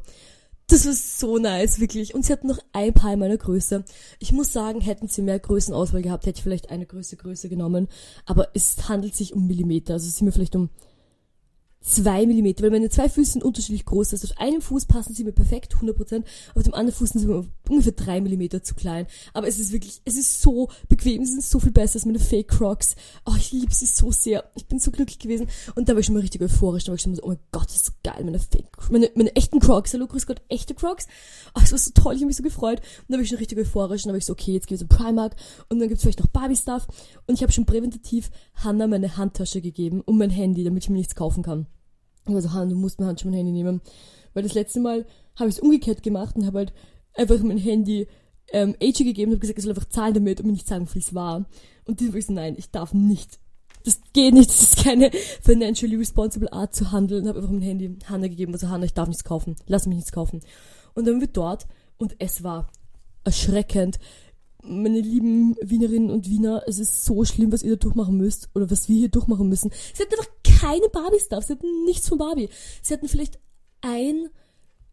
Das 0.70 0.86
war 0.86 0.94
so 0.94 1.38
nice, 1.38 1.80
wirklich. 1.80 2.14
Und 2.14 2.26
sie 2.26 2.34
hatten 2.34 2.48
noch 2.48 2.60
ein 2.74 2.94
paar 2.94 3.14
in 3.14 3.20
meiner 3.20 3.38
Größe. 3.38 3.86
Ich 4.20 4.34
muss 4.34 4.52
sagen, 4.52 4.82
hätten 4.82 5.08
sie 5.08 5.22
mehr 5.22 5.40
Größenauswahl 5.40 6.02
gehabt, 6.02 6.26
hätte 6.26 6.40
ich 6.40 6.44
vielleicht 6.44 6.72
eine 6.72 6.86
Größe 6.86 7.16
größer 7.16 7.48
genommen. 7.48 7.88
Aber 8.26 8.50
es 8.54 8.90
handelt 8.90 9.16
sich 9.16 9.34
um 9.34 9.48
Millimeter. 9.48 9.94
Also 9.94 10.08
es 10.08 10.18
sind 10.18 10.26
mir 10.26 10.34
vielleicht 10.34 10.56
um 10.56 10.70
zwei 11.88 12.26
Millimeter, 12.26 12.64
weil 12.64 12.72
meine 12.72 12.90
zwei 12.90 13.08
Füße 13.08 13.34
sind 13.34 13.44
unterschiedlich 13.44 13.86
groß. 13.86 14.12
Also 14.14 14.28
auf 14.28 14.38
einem 14.40 14.62
Fuß 14.62 14.86
passen 14.86 15.14
sie 15.14 15.24
mir 15.24 15.32
perfekt, 15.32 15.76
100%, 15.76 16.24
auf 16.54 16.64
dem 16.64 16.74
anderen 16.74 16.98
Fuß 16.98 17.10
sind 17.10 17.22
sie 17.22 17.28
mir 17.28 17.46
ungefähr 17.70 17.94
drei 17.94 18.20
Millimeter 18.20 18.62
zu 18.62 18.76
klein. 18.76 19.08
Aber 19.34 19.48
es 19.48 19.58
ist 19.58 19.72
wirklich, 19.72 20.02
es 20.04 20.18
ist 20.18 20.42
so 20.42 20.68
bequem, 20.90 21.24
sie 21.24 21.32
sind 21.32 21.44
so 21.44 21.60
viel 21.60 21.72
besser 21.72 21.96
als 21.96 22.06
meine 22.06 22.20
Fake 22.20 22.50
Crocs. 22.50 22.96
Oh, 23.26 23.34
ich 23.38 23.54
liebe 23.54 23.74
sie 23.74 23.86
so 23.86 24.12
sehr. 24.12 24.52
Ich 24.56 24.68
bin 24.68 24.80
so 24.80 24.92
glücklich 24.92 25.20
gewesen. 25.20 25.48
Und 25.76 25.88
da 25.88 25.94
war 25.94 26.00
ich 26.00 26.06
schon 26.06 26.16
mal 26.16 26.22
richtig 26.22 26.42
euphorisch. 26.42 26.84
Da 26.84 26.90
war 26.90 26.96
ich 26.96 27.02
schon 27.02 27.14
mal 27.14 27.18
so, 27.18 27.24
oh 27.24 27.30
mein 27.30 27.40
Gott, 27.52 27.68
das 27.68 27.78
ist 27.78 27.86
so 27.86 27.92
geil, 28.04 28.24
meine 28.24 28.40
Fake, 28.40 28.92
meine, 28.92 29.10
meine 29.16 29.36
echten 29.36 29.60
Crocs. 29.60 29.94
Hallo, 29.94 30.08
grüß 30.08 30.28
Gott, 30.28 30.42
echte 30.50 30.76
Crocs. 30.76 31.08
Oh, 31.56 31.62
es 31.64 31.72
war 31.72 31.80
so 31.80 31.92
toll, 31.94 32.16
ich 32.16 32.20
habe 32.20 32.28
mich 32.28 32.36
so 32.36 32.44
gefreut. 32.44 32.82
Und 33.08 33.10
da 33.10 33.14
war 33.14 33.22
ich 33.22 33.30
schon 33.30 33.38
richtig 33.38 33.58
euphorisch. 33.58 34.04
Und 34.04 34.10
da 34.10 34.14
war 34.14 34.18
ich 34.18 34.26
so, 34.26 34.34
okay, 34.34 34.52
jetzt 34.52 34.68
geht's 34.68 34.82
um 34.82 34.90
Primark. 34.90 35.38
Und 35.70 35.80
dann 35.80 35.88
gibt's 35.88 36.04
vielleicht 36.04 36.20
noch 36.20 36.28
Barbie-Stuff. 36.28 36.88
Und 37.28 37.36
ich 37.36 37.44
habe 37.44 37.54
schon 37.54 37.66
präventativ 37.66 38.30
Hannah 38.56 38.88
meine 38.88 39.16
Handtasche 39.16 39.62
gegeben 39.62 40.02
und 40.02 40.18
mein 40.18 40.30
Handy, 40.30 40.66
damit 40.66 40.84
ich 40.84 40.90
mir 40.90 40.98
nichts 40.98 41.16
kaufen 41.16 41.44
kann. 41.44 41.68
Ich 42.28 42.34
war 42.34 42.42
so, 42.42 42.54
Han, 42.54 42.70
du 42.70 42.76
musst 42.76 43.00
mir 43.00 43.06
halt 43.06 43.20
schon 43.20 43.32
mein 43.32 43.38
Handy 43.38 43.52
nehmen. 43.52 43.82
Weil 44.34 44.44
das 44.44 44.54
letzte 44.54 44.80
Mal 44.80 45.06
habe 45.36 45.50
ich 45.50 45.56
es 45.56 45.62
umgekehrt 45.62 46.04
gemacht 46.04 46.36
und 46.36 46.46
habe 46.46 46.60
halt 46.60 46.74
einfach 47.16 47.40
mein 47.40 47.58
Handy 47.58 48.08
ähm, 48.52 48.76
AJ 48.82 49.04
gegeben 49.04 49.32
und 49.32 49.38
habe 49.38 49.42
gesagt, 49.42 49.60
er 49.60 49.64
soll 49.64 49.72
einfach 49.72 49.90
zahlen 49.90 50.14
damit 50.14 50.40
und 50.40 50.48
mir 50.48 50.54
nicht 50.54 50.68
sagen, 50.68 50.86
wie 50.86 50.92
viel 50.94 51.02
es 51.02 51.14
war. 51.14 51.46
Und 51.86 52.00
die 52.00 52.10
war 52.10 52.20
ich 52.20 52.26
so, 52.26 52.34
nein, 52.34 52.56
ich 52.58 52.72
darf 52.72 52.94
nicht. 52.94 53.40
Das 53.84 54.02
geht 54.14 54.34
nicht, 54.34 54.50
das 54.50 54.64
ist 54.64 54.84
keine 54.84 55.12
financially 55.42 55.96
responsible 55.96 56.52
Art 56.52 56.76
zu 56.76 56.92
handeln. 56.92 57.24
Und 57.24 57.30
habe 57.30 57.40
einfach 57.40 57.52
mein 57.52 57.62
Handy 57.62 57.98
Hannah 58.06 58.28
gegeben 58.28 58.54
und 58.54 58.60
so, 58.60 58.70
Hannah, 58.70 58.86
ich 58.86 58.94
darf 58.94 59.08
nichts 59.08 59.24
kaufen. 59.24 59.56
Lass 59.66 59.88
mich 59.88 59.96
nichts 59.96 60.12
kaufen. 60.12 60.42
Und 60.94 61.06
dann 61.06 61.16
waren 61.16 61.22
wir 61.22 61.28
dort 61.28 61.68
und 61.98 62.16
es 62.20 62.44
war 62.44 62.70
erschreckend. 63.24 64.00
Meine 64.64 65.00
lieben 65.00 65.56
Wienerinnen 65.62 66.10
und 66.10 66.28
Wiener, 66.28 66.64
es 66.68 66.80
ist 66.80 67.06
so 67.06 67.24
schlimm, 67.24 67.52
was 67.52 67.64
ihr 67.64 67.72
da 67.72 67.76
durchmachen 67.78 68.18
müsst 68.18 68.50
oder 68.56 68.70
was 68.70 68.90
wir 68.90 68.98
hier 68.98 69.10
durchmachen 69.10 69.48
müssen. 69.48 69.72
Sie 69.94 70.04
hatten 70.04 70.14
einfach 70.16 70.32
keine 70.60 70.90
Barbie-Stuff. 70.90 71.46
Sie 71.46 71.54
hatten 71.54 71.86
nichts 71.86 72.10
von 72.10 72.18
Barbie. 72.18 72.50
Sie 72.82 72.94
hatten 72.94 73.08
vielleicht 73.08 73.40
ein, 73.82 74.30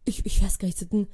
ich, 0.05 0.25
ich 0.25 0.43
weiß 0.43 0.59
gar 0.59 0.67
nicht, 0.67 0.77
sie 0.77 0.85
hatten 0.85 1.07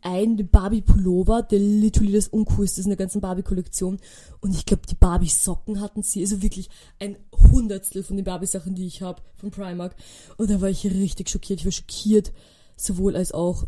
ein 0.00 0.48
Barbie-Pullover, 0.48 1.42
der 1.42 1.58
literally 1.58 2.12
das 2.12 2.28
uncoolste 2.28 2.80
ist 2.80 2.86
in 2.86 2.90
der 2.90 2.96
ganzen 2.96 3.20
Barbie-Kollektion. 3.20 3.98
Und 4.40 4.54
ich 4.54 4.64
glaube, 4.64 4.86
die 4.88 4.94
Barbie-Socken 4.94 5.80
hatten 5.80 6.02
sie. 6.02 6.22
Also 6.22 6.40
wirklich 6.42 6.70
ein 6.98 7.16
Hundertstel 7.52 8.02
von 8.02 8.16
den 8.16 8.24
Barbie-Sachen, 8.24 8.74
die 8.74 8.86
ich 8.86 9.02
habe 9.02 9.22
von 9.36 9.50
Primark. 9.50 9.94
Und 10.38 10.50
da 10.50 10.60
war 10.60 10.70
ich 10.70 10.84
richtig 10.84 11.28
schockiert. 11.28 11.60
Ich 11.60 11.66
war 11.66 11.72
schockiert, 11.72 12.32
sowohl 12.76 13.16
als 13.16 13.32
auch 13.32 13.66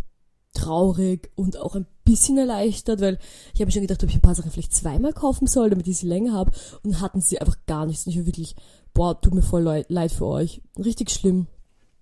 traurig 0.59 1.31
und 1.35 1.59
auch 1.59 1.75
ein 1.75 1.87
bisschen 2.05 2.39
erleichtert, 2.39 3.01
weil 3.01 3.19
ich 3.55 3.61
habe 3.61 3.71
schon 3.71 3.83
gedacht, 3.83 4.03
ob 4.03 4.09
ich 4.09 4.17
ein 4.17 4.23
paar 4.23 4.35
Sachen 4.35 4.51
vielleicht 4.51 4.75
zweimal 4.75 5.13
kaufen 5.13 5.47
soll, 5.47 5.71
damit 5.71 5.87
ich 5.87 5.99
sie 5.99 6.07
länger 6.07 6.33
habe. 6.33 6.53
Und 6.83 7.01
hatten 7.01 7.21
sie 7.21 7.41
einfach 7.41 7.57
gar 7.67 7.87
nichts. 7.87 8.07
Und 8.07 8.13
ich 8.13 8.19
war 8.19 8.27
wirklich 8.27 8.57
boah, 8.99 9.21
tut 9.21 9.33
mir 9.33 9.43
voll 9.43 9.85
leid 9.89 10.13
für 10.13 10.27
euch. 10.27 10.61
Richtig 10.77 11.11
schlimm. 11.11 11.47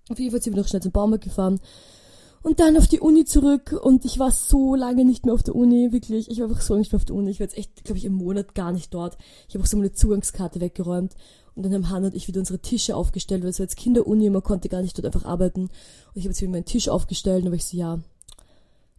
Auf 0.09 0.19
jeden 0.19 0.31
Fall 0.31 0.41
sind 0.41 0.55
wir 0.55 0.63
noch 0.63 0.69
schnell 0.69 0.81
zum 0.81 0.93
Baumarkt 0.93 1.25
gefahren. 1.25 1.61
Und 2.43 2.59
dann 2.59 2.77
auf 2.79 2.87
die 2.87 3.01
Uni 3.01 3.25
zurück 3.27 3.79
und 3.83 4.05
ich 4.05 4.19
war 4.19 4.31
so 4.31 4.75
lange 4.75 5.05
nicht 5.05 5.27
mehr 5.27 5.35
auf 5.35 5.43
der 5.43 5.57
Uni, 5.57 5.93
wirklich. 5.93 6.31
Ich 6.31 6.39
war 6.39 6.49
einfach 6.49 6.63
so 6.63 6.73
lange 6.73 6.81
nicht 6.81 6.93
mehr 6.93 7.01
auf 7.01 7.05
der 7.05 7.17
Uni. 7.17 7.31
Ich 7.31 7.41
war 7.41 7.45
jetzt 7.45 7.59
echt, 7.59 7.85
glaube 7.85 7.99
ich, 7.99 8.05
im 8.07 8.15
Monat 8.15 8.55
gar 8.55 8.73
nicht 8.73 8.95
dort. 8.95 9.19
Ich 9.49 9.55
habe 9.55 9.65
auch 9.65 9.69
so 9.69 9.77
meine 9.77 9.93
Zugangskarte 9.93 10.61
weggeräumt. 10.61 11.15
Und 11.55 11.65
dann 11.65 11.75
haben 11.75 11.91
Hannah 11.91 12.07
und 12.07 12.15
ich 12.15 12.29
wieder 12.29 12.41
unsere 12.41 12.61
Tische 12.61 12.97
aufgestellt, 12.97 13.43
weil 13.43 13.51
es 13.51 13.59
war 13.59 13.65
jetzt 13.65 13.77
Kinderuni, 13.77 14.31
man 14.31 14.43
konnte 14.43 14.69
gar 14.69 14.81
nicht 14.81 14.97
dort 14.97 15.07
einfach 15.07 15.25
arbeiten. 15.25 15.63
Und 15.63 15.71
ich 16.15 16.23
habe 16.23 16.31
jetzt 16.31 16.41
wieder 16.41 16.53
meinen 16.53 16.67
Tisch 16.67 16.89
aufgestellt 16.89 17.41
und 17.41 17.47
da 17.47 17.51
war 17.51 17.57
ich 17.57 17.65
so, 17.65 17.77
ja, 17.77 17.99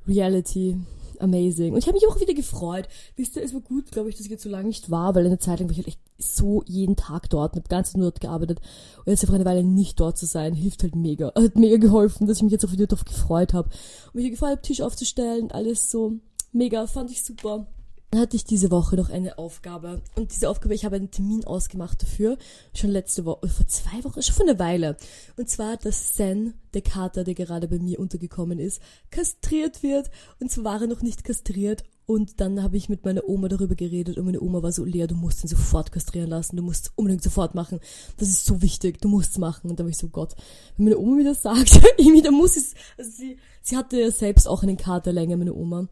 Reality, 0.07 0.77
amazing. 1.19 1.74
Und 1.74 1.80
ich 1.80 1.88
habe 1.88 1.98
mich 1.98 2.07
auch 2.07 2.19
wieder 2.19 2.33
gefreut. 2.33 2.88
Wisst 3.15 3.36
ihr, 3.36 3.44
es 3.44 3.54
war 3.54 3.62
gut, 3.62 3.92
glaube 3.92 4.09
ich, 4.09 4.15
dass 4.15 4.25
ich 4.25 4.31
jetzt 4.31 4.44
so 4.44 4.50
lange 4.50 4.68
nicht 4.68 4.89
war, 4.89 5.15
weil 5.15 5.25
eine 5.25 5.39
Zeit 5.39 5.59
lang 5.59 5.68
war 5.68 5.71
ich 5.71 5.77
halt 5.77 5.88
echt 5.88 6.00
so 6.18 6.63
jeden 6.65 6.95
Tag 6.95 7.30
dort 7.30 7.54
und 7.54 7.59
habe 7.59 7.69
ganz 7.69 7.94
nur 7.95 8.06
dort 8.12 8.21
gearbeitet. 8.21 8.59
Und 9.00 9.07
jetzt 9.07 9.24
einfach 9.24 9.36
eine 9.36 9.45
Weile 9.45 9.63
nicht 9.63 10.00
dort 10.00 10.18
zu 10.18 10.25
sein, 10.25 10.54
hilft 10.54 10.83
halt 10.83 10.95
mega. 10.95 11.31
Hat 11.36 11.56
mega 11.56 11.77
geholfen, 11.77 12.27
dass 12.27 12.38
ich 12.38 12.44
mich 12.44 12.51
jetzt 12.51 12.65
auch 12.65 12.71
wieder 12.71 12.88
darauf 12.88 13.06
gefreut 13.06 13.54
habe. 13.54 13.69
Und 14.07 14.15
mich 14.15 14.31
gefreut 14.31 14.51
habe, 14.51 14.62
Tisch 14.62 14.81
aufzustellen 14.81 15.51
alles 15.51 15.92
so 15.92 16.13
mega, 16.51 16.88
fand 16.88 17.12
ich 17.12 17.24
super. 17.24 17.68
Dann 18.12 18.21
hatte 18.21 18.38
ich 18.38 18.45
diese 18.45 18.71
Woche 18.71 18.95
noch 18.95 19.09
eine 19.09 19.38
Aufgabe. 19.38 20.01
Und 20.15 20.33
diese 20.33 20.50
Aufgabe, 20.50 20.74
ich 20.74 20.86
habe 20.86 20.95
einen 20.95 21.12
Termin 21.12 21.44
ausgemacht 21.44 22.02
dafür. 22.02 22.37
Schon 22.73 22.92
letzte 22.92 23.26
Woche, 23.26 23.49
vor 23.49 23.68
zwei 23.68 24.04
Wochen, 24.04 24.21
schon 24.21 24.35
vor 24.35 24.47
einer 24.47 24.59
Weile. 24.59 24.95
Und 25.35 25.49
zwar, 25.49 25.76
dass 25.76 26.16
Sen, 26.16 26.54
der 26.73 26.81
Kater, 26.81 27.26
der 27.26 27.33
gerade 27.33 27.68
bei 27.68 27.80
mir 27.80 27.99
untergekommen 27.99 28.59
ist, 28.59 28.81
kastriert 29.11 29.83
wird. 29.83 30.09
Und 30.40 30.52
zwar 30.52 30.64
war 30.64 30.81
er 30.81 30.87
noch 30.87 31.02
nicht 31.02 31.26
kastriert. 31.26 31.83
Und 32.06 32.40
dann 32.40 32.64
habe 32.64 32.78
ich 32.78 32.87
mit 32.87 33.04
meiner 33.04 33.28
Oma 33.28 33.49
darüber 33.49 33.76
geredet 33.76 34.18
und 34.18 34.23
meine 34.23 34.40
Oma 34.40 34.64
war 34.64 34.71
so, 34.71 34.85
Lea, 34.85 35.07
du 35.07 35.16
musst 35.16 35.44
ihn 35.44 35.49
sofort 35.49 35.92
kastrieren 35.92 36.30
lassen, 36.30 36.56
du 36.56 36.64
musst 36.64 36.85
es 36.85 36.92
unbedingt 36.95 37.21
sofort 37.21 37.54
machen. 37.54 37.81
Das 38.16 38.30
ist 38.30 38.45
so 38.45 38.61
wichtig, 38.61 39.02
du 39.02 39.09
musst 39.09 39.31
es 39.31 39.37
machen. 39.40 39.69
Und 39.69 39.78
dann 39.78 39.85
war 39.85 39.90
ich 39.90 39.97
so, 39.97 40.07
Gott, 40.07 40.33
wenn 40.78 40.85
meine 40.85 40.97
Oma 40.97 41.18
mir 41.18 41.26
das 41.26 41.42
sagt, 41.42 41.81
irgendwie, 41.97 42.21
dann 42.21 42.35
muss 42.35 42.56
es, 42.56 42.76
also 42.97 43.11
sie, 43.11 43.37
sie 43.61 43.76
hatte 43.76 43.99
ja 43.99 44.09
selbst 44.09 44.47
auch 44.47 44.64
einen 44.64 44.78
Kater 44.78 45.11
länger, 45.11 45.35
meine 45.35 45.54
Oma. 45.54 45.90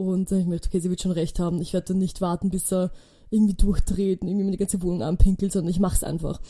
Und 0.00 0.30
dann 0.30 0.38
habe 0.38 0.40
ich 0.40 0.46
mir 0.46 0.54
gedacht, 0.54 0.70
okay, 0.70 0.80
sie 0.80 0.88
wird 0.88 1.02
schon 1.02 1.12
recht 1.12 1.38
haben. 1.38 1.60
Ich 1.60 1.74
werde 1.74 1.88
dann 1.88 1.98
nicht 1.98 2.22
warten, 2.22 2.48
bis 2.48 2.72
er 2.72 2.90
irgendwie 3.28 3.52
durchdreht 3.52 4.22
und 4.22 4.28
irgendwie 4.28 4.46
meine 4.46 4.56
ganze 4.56 4.80
Wohnung 4.80 5.02
anpinkelt, 5.02 5.52
sondern 5.52 5.70
ich 5.70 5.78
mach's 5.78 6.02
einfach. 6.02 6.40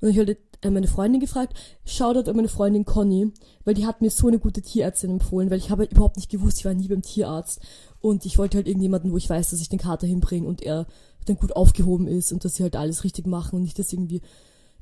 Und 0.00 0.10
ich 0.10 0.16
habe 0.16 0.36
halt 0.62 0.72
meine 0.72 0.86
Freundin 0.86 1.20
gefragt, 1.20 1.58
schau 1.84 2.14
dort 2.14 2.28
an 2.28 2.36
meine 2.36 2.46
Freundin 2.46 2.84
Conny, 2.84 3.32
weil 3.64 3.74
die 3.74 3.84
hat 3.84 4.00
mir 4.00 4.10
so 4.10 4.28
eine 4.28 4.38
gute 4.38 4.62
Tierärztin 4.62 5.10
empfohlen, 5.10 5.50
weil 5.50 5.58
ich 5.58 5.70
habe 5.70 5.80
halt 5.80 5.90
überhaupt 5.90 6.18
nicht 6.18 6.30
gewusst, 6.30 6.60
ich 6.60 6.64
war 6.64 6.72
nie 6.72 6.86
beim 6.86 7.02
Tierarzt. 7.02 7.60
Und 8.00 8.24
ich 8.26 8.38
wollte 8.38 8.58
halt 8.58 8.68
irgendjemanden, 8.68 9.10
wo 9.10 9.16
ich 9.16 9.28
weiß, 9.28 9.50
dass 9.50 9.60
ich 9.60 9.68
den 9.68 9.80
Kater 9.80 10.06
hinbringe 10.06 10.46
und 10.46 10.62
er 10.62 10.86
dann 11.26 11.34
gut 11.34 11.56
aufgehoben 11.56 12.06
ist 12.06 12.30
und 12.32 12.44
dass 12.44 12.54
sie 12.54 12.62
halt 12.62 12.76
alles 12.76 13.02
richtig 13.02 13.26
machen 13.26 13.56
und 13.56 13.62
nicht, 13.62 13.78
dass 13.80 13.92
irgendwie 13.92 14.22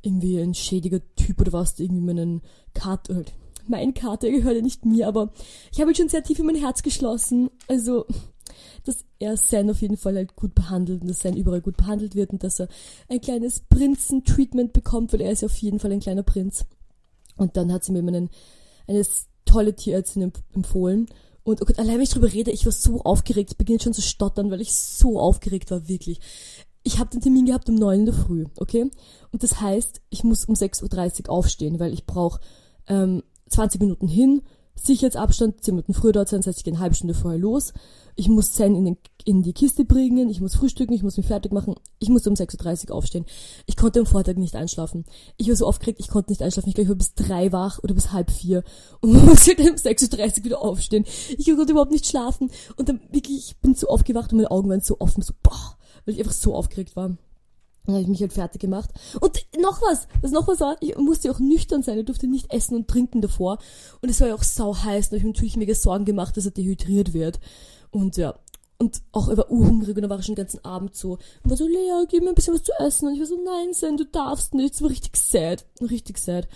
irgendwie 0.03 0.39
ein 0.39 0.53
schädiger 0.53 1.01
Typ 1.17 1.41
oder 1.41 1.55
was 1.55 1.81
irgendwie 1.81 2.03
meinen 2.03 2.43
Kater, 2.75 3.15
halt 3.15 3.33
mein 3.69 3.95
Kater 3.95 4.31
gehört 4.31 4.57
ja 4.57 4.63
nicht 4.63 4.85
mir, 4.85 5.09
aber 5.09 5.33
ich 5.73 5.79
habe 5.79 5.89
halt 5.89 5.97
schon 5.97 6.09
sehr 6.09 6.23
tief 6.23 6.39
in 6.39 6.47
mein 6.47 6.57
Herz 6.57 6.83
geschlossen. 6.83 7.51
Also, 7.67 8.07
dass 8.85 9.05
er 9.19 9.37
Sam 9.37 9.71
auf 9.71 9.83
jeden 9.83 9.97
Fall 9.97 10.17
halt 10.17 10.35
gut 10.37 10.55
behandelt 10.55 11.03
und 11.03 11.09
dass 11.09 11.21
Sam 11.21 11.35
überall 11.35 11.61
gut 11.61 11.77
behandelt 11.77 12.15
wird 12.15 12.31
und 12.31 12.43
dass 12.43 12.61
er 12.61 12.69
ein 13.09 13.21
kleines 13.21 13.61
Prinzen-Treatment 13.61 14.73
bekommt, 14.73 15.13
weil 15.13 15.21
er 15.21 15.33
ist 15.33 15.43
ja 15.43 15.47
auf 15.47 15.57
jeden 15.59 15.79
Fall 15.79 15.93
ein 15.93 16.01
kleiner 16.01 16.23
Prinz. 16.23 16.65
Und 17.37 17.57
dann 17.57 17.73
hat 17.73 17.85
sie 17.85 17.93
mir 17.93 18.01
einen, 18.01 18.31
eine 18.87 19.05
tolle 19.45 19.75
Tierärztin 19.75 20.33
empfohlen. 20.55 21.07
Und 21.43 21.63
oh 21.63 21.65
Gott, 21.65 21.79
allein 21.79 21.95
wenn 21.95 22.03
ich 22.03 22.11
drüber 22.11 22.33
rede, 22.33 22.51
ich 22.51 22.67
war 22.67 22.73
so 22.73 23.01
aufgeregt, 23.03 23.53
ich 23.53 23.57
beginne 23.57 23.81
schon 23.81 23.95
zu 23.95 24.03
stottern, 24.03 24.51
weil 24.51 24.61
ich 24.61 24.75
so 24.75 25.19
aufgeregt 25.19 25.71
war, 25.71 25.89
wirklich. 25.89 26.21
Ich 26.83 26.99
habe 26.99 27.11
den 27.11 27.21
Termin 27.21 27.47
gehabt 27.47 27.69
um 27.69 27.75
neun 27.75 28.01
in 28.01 28.07
der 28.07 28.15
Früh, 28.15 28.45
okay? 28.57 28.91
Und 29.33 29.43
das 29.43 29.61
heißt, 29.61 30.01
ich 30.11 30.25
muss 30.25 30.45
um 30.45 30.55
6.30 30.55 31.25
Uhr 31.25 31.31
aufstehen, 31.31 31.81
weil 31.81 31.93
ich 31.93 32.07
brauche 32.07 32.41
ähm, 32.87 33.23
20 33.49 33.81
Minuten 33.81 34.09
hin, 34.09 34.43
Sicherheitsabstand, 34.81 35.63
10 35.63 35.75
Minuten 35.75 35.95
früher 35.95 36.13
dort 36.13 36.29
sein, 36.29 36.41
das 36.41 36.49
heißt, 36.49 36.59
ich 36.59 36.65
gehe 36.65 36.73
eine 36.73 36.81
halbe 36.81 36.95
Stunde 36.95 37.15
vorher 37.15 37.39
los. 37.39 37.73
Ich 38.15 38.29
muss 38.29 38.53
Zen 38.53 38.75
in, 38.75 38.85
den, 38.85 38.97
in 39.25 39.43
die 39.43 39.53
Kiste 39.53 39.85
bringen, 39.85 40.29
ich 40.29 40.41
muss 40.41 40.57
frühstücken, 40.57 40.93
ich 40.93 41.03
muss 41.03 41.17
mich 41.17 41.27
fertig 41.27 41.53
machen, 41.53 41.77
ich 41.99 42.09
muss 42.09 42.27
um 42.27 42.35
6.30 42.35 42.91
Uhr 42.91 42.97
aufstehen. 42.97 43.27
Ich 43.67 43.77
konnte 43.77 44.01
am 44.01 44.07
Vortag 44.07 44.37
nicht 44.37 44.57
einschlafen. 44.57 45.05
Ich 45.37 45.49
war 45.49 45.57
so 45.57 45.67
aufgeregt, 45.67 46.01
ich 46.01 46.09
konnte 46.09 46.33
nicht 46.33 46.43
einschlafen. 46.43 46.69
Ich 46.69 46.75
glaube, 46.75 46.85
ich 46.85 46.89
war 46.89 46.97
bis 46.97 47.15
drei 47.15 47.53
wach 47.53 47.79
oder 47.83 47.95
bis 47.95 48.13
halb 48.13 48.31
vier 48.31 48.65
und 49.01 49.13
musste 49.25 49.55
dann 49.55 49.71
um 49.71 49.75
6.30 49.75 50.39
Uhr 50.39 50.45
wieder 50.45 50.63
aufstehen. 50.63 51.05
Ich 51.37 51.47
konnte 51.47 51.73
überhaupt 51.73 51.93
nicht 51.93 52.07
schlafen 52.07 52.51
und 52.77 52.89
dann 52.89 53.01
wirklich, 53.11 53.51
ich 53.51 53.57
bin 53.59 53.75
so 53.75 53.89
aufgewacht 53.89 54.33
und 54.33 54.39
meine 54.39 54.51
Augen 54.51 54.69
waren 54.69 54.81
so 54.81 54.97
offen, 54.99 55.23
so 55.23 55.33
boah, 55.43 55.77
weil 56.05 56.15
ich 56.15 56.21
einfach 56.21 56.33
so 56.33 56.55
aufgeregt 56.55 56.97
war. 56.97 57.17
Dann 57.89 57.95
habe 57.95 58.03
ich 58.03 58.09
mich 58.09 58.21
halt 58.21 58.35
fertig 58.35 58.61
gemacht. 58.61 58.91
Und 59.19 59.47
noch 59.59 59.81
was, 59.81 60.09
was 60.21 60.31
noch 60.31 60.47
was 60.47 60.61
war, 60.61 60.77
ich 60.81 60.95
musste 60.99 61.31
auch 61.31 61.39
nüchtern 61.39 61.83
sein, 61.83 61.99
ich 61.99 62.05
durfte 62.05 62.27
nicht 62.27 62.53
essen 62.53 62.77
und 62.77 62.87
trinken 62.87 63.23
davor. 63.23 63.57
Und 64.03 64.11
es 64.11 64.21
war 64.21 64.29
ja 64.29 64.35
auch 64.35 64.43
sau 64.43 64.77
heiß, 64.77 65.09
da 65.09 65.13
habe 65.13 65.17
ich 65.17 65.25
mir 65.25 65.31
natürlich 65.31 65.57
mega 65.57 65.75
Sorgen 65.75 66.05
gemacht, 66.05 66.37
dass 66.37 66.45
er 66.45 66.51
dehydriert 66.51 67.15
wird. 67.15 67.41
Und 67.91 68.19
ja, 68.19 68.35
und 68.77 69.01
auch 69.13 69.29
über 69.29 69.51
urhungrig 69.51 69.97
und 69.97 70.03
da 70.03 70.11
war 70.11 70.19
ich 70.19 70.27
schon 70.27 70.35
den 70.35 70.45
ganzen 70.45 70.63
Abend 70.67 70.97
so. 70.97 71.13
Und 71.13 71.51
war 71.51 71.57
so, 71.57 71.67
Lea, 71.67 72.05
gib 72.11 72.23
mir 72.23 72.29
ein 72.29 72.35
bisschen 72.35 72.53
was 72.53 72.63
zu 72.63 72.73
essen. 72.79 73.09
Und 73.09 73.15
ich 73.15 73.21
war 73.21 73.27
so, 73.27 73.43
nein, 73.43 73.73
Sen, 73.73 73.97
du 73.97 74.05
darfst 74.05 74.53
nicht. 74.53 74.75
Es 74.75 74.83
war 74.83 74.91
richtig 74.91 75.17
sad. 75.17 75.65
Richtig 75.81 76.19
sad. 76.19 76.47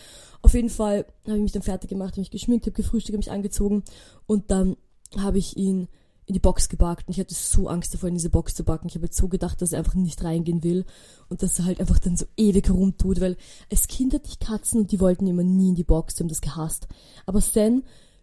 Auf 0.42 0.52
jeden 0.52 0.68
Fall 0.68 1.06
habe 1.24 1.38
ich 1.38 1.42
mich 1.42 1.52
dann 1.52 1.62
fertig 1.62 1.88
gemacht, 1.88 2.10
habe 2.10 2.20
mich 2.20 2.30
geschminkt, 2.30 2.66
habe 2.66 2.76
gefrühstückt, 2.76 3.14
habe 3.14 3.24
mich 3.24 3.30
angezogen. 3.30 3.84
Und 4.26 4.50
dann 4.50 4.76
habe 5.16 5.38
ich 5.38 5.56
ihn 5.56 5.88
in 6.26 6.34
die 6.34 6.40
Box 6.40 6.68
gebackt 6.68 7.08
und 7.08 7.14
ich 7.14 7.20
hatte 7.20 7.34
so 7.34 7.68
Angst 7.68 7.92
davor, 7.94 8.08
in 8.08 8.14
diese 8.14 8.30
Box 8.30 8.54
zu 8.54 8.64
backen. 8.64 8.86
Ich 8.86 8.94
habe 8.94 9.06
jetzt 9.06 9.16
so 9.16 9.28
gedacht, 9.28 9.60
dass 9.60 9.72
er 9.72 9.80
einfach 9.80 9.94
nicht 9.94 10.22
reingehen 10.22 10.62
will 10.62 10.84
und 11.28 11.42
dass 11.42 11.58
er 11.58 11.64
halt 11.64 11.80
einfach 11.80 11.98
dann 11.98 12.16
so 12.16 12.26
ewig 12.36 12.70
rumtut, 12.70 13.20
weil 13.20 13.36
als 13.70 13.88
Kind 13.88 14.14
hatte 14.14 14.28
ich 14.28 14.38
Katzen 14.38 14.80
und 14.80 14.92
die 14.92 15.00
wollten 15.00 15.26
immer 15.26 15.42
nie 15.42 15.70
in 15.70 15.74
die 15.74 15.84
Box, 15.84 16.14
die 16.14 16.22
haben 16.22 16.28
das 16.28 16.40
gehasst. 16.40 16.86
Aber 17.26 17.40
Sen, 17.40 17.82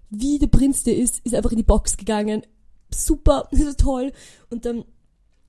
wie 0.09 0.39
der 0.39 0.47
Prinz 0.47 0.83
der 0.83 0.95
ist, 0.95 1.19
ist 1.25 1.35
einfach 1.35 1.51
in 1.51 1.57
die 1.57 1.63
Box 1.63 1.97
gegangen. 1.97 2.43
Super, 2.93 3.49
so 3.51 3.73
toll. 3.73 4.13
Und 4.49 4.65
dann, 4.65 4.85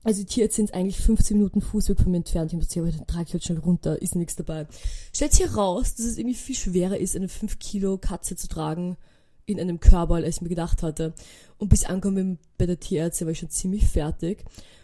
also 0.03 0.19
die 0.19 0.25
Tierärzte 0.25 0.57
sind 0.57 0.73
eigentlich 0.73 0.99
15 0.99 1.37
Minuten 1.37 1.61
Fußweg 1.61 1.99
von 1.99 2.11
mir 2.11 2.17
entfernt. 2.17 2.51
Ich 2.51 2.57
muss 2.57 2.77
aber 2.77 2.91
dann 2.91 3.07
trage 3.07 3.25
ich 3.27 3.33
halt 3.33 3.45
schnell 3.45 3.59
runter, 3.59 4.01
ist 4.01 4.15
nichts 4.15 4.35
dabei. 4.35 4.67
Stellt 5.13 5.31
sich 5.31 5.45
heraus, 5.45 5.95
dass 5.95 6.05
es 6.05 6.17
irgendwie 6.17 6.35
viel 6.35 6.55
schwerer 6.55 6.97
ist, 6.97 7.15
eine 7.15 7.29
5 7.29 7.59
Kilo 7.59 7.97
Katze 7.97 8.35
zu 8.35 8.49
tragen 8.49 8.97
in 9.51 9.59
einem 9.59 9.79
Körper, 9.79 10.15
als 10.15 10.37
ich 10.37 10.41
mir 10.41 10.49
gedacht 10.49 10.83
hatte. 10.83 11.13
Und 11.57 11.69
bis 11.69 11.83
ich 11.83 11.89
angekommen 11.89 12.39
bei 12.57 12.65
der 12.65 12.79
Tierärztin 12.79 13.27
war 13.27 13.31
ich 13.31 13.39
schon 13.39 13.49
ziemlich 13.49 13.85
fertig. 13.85 14.43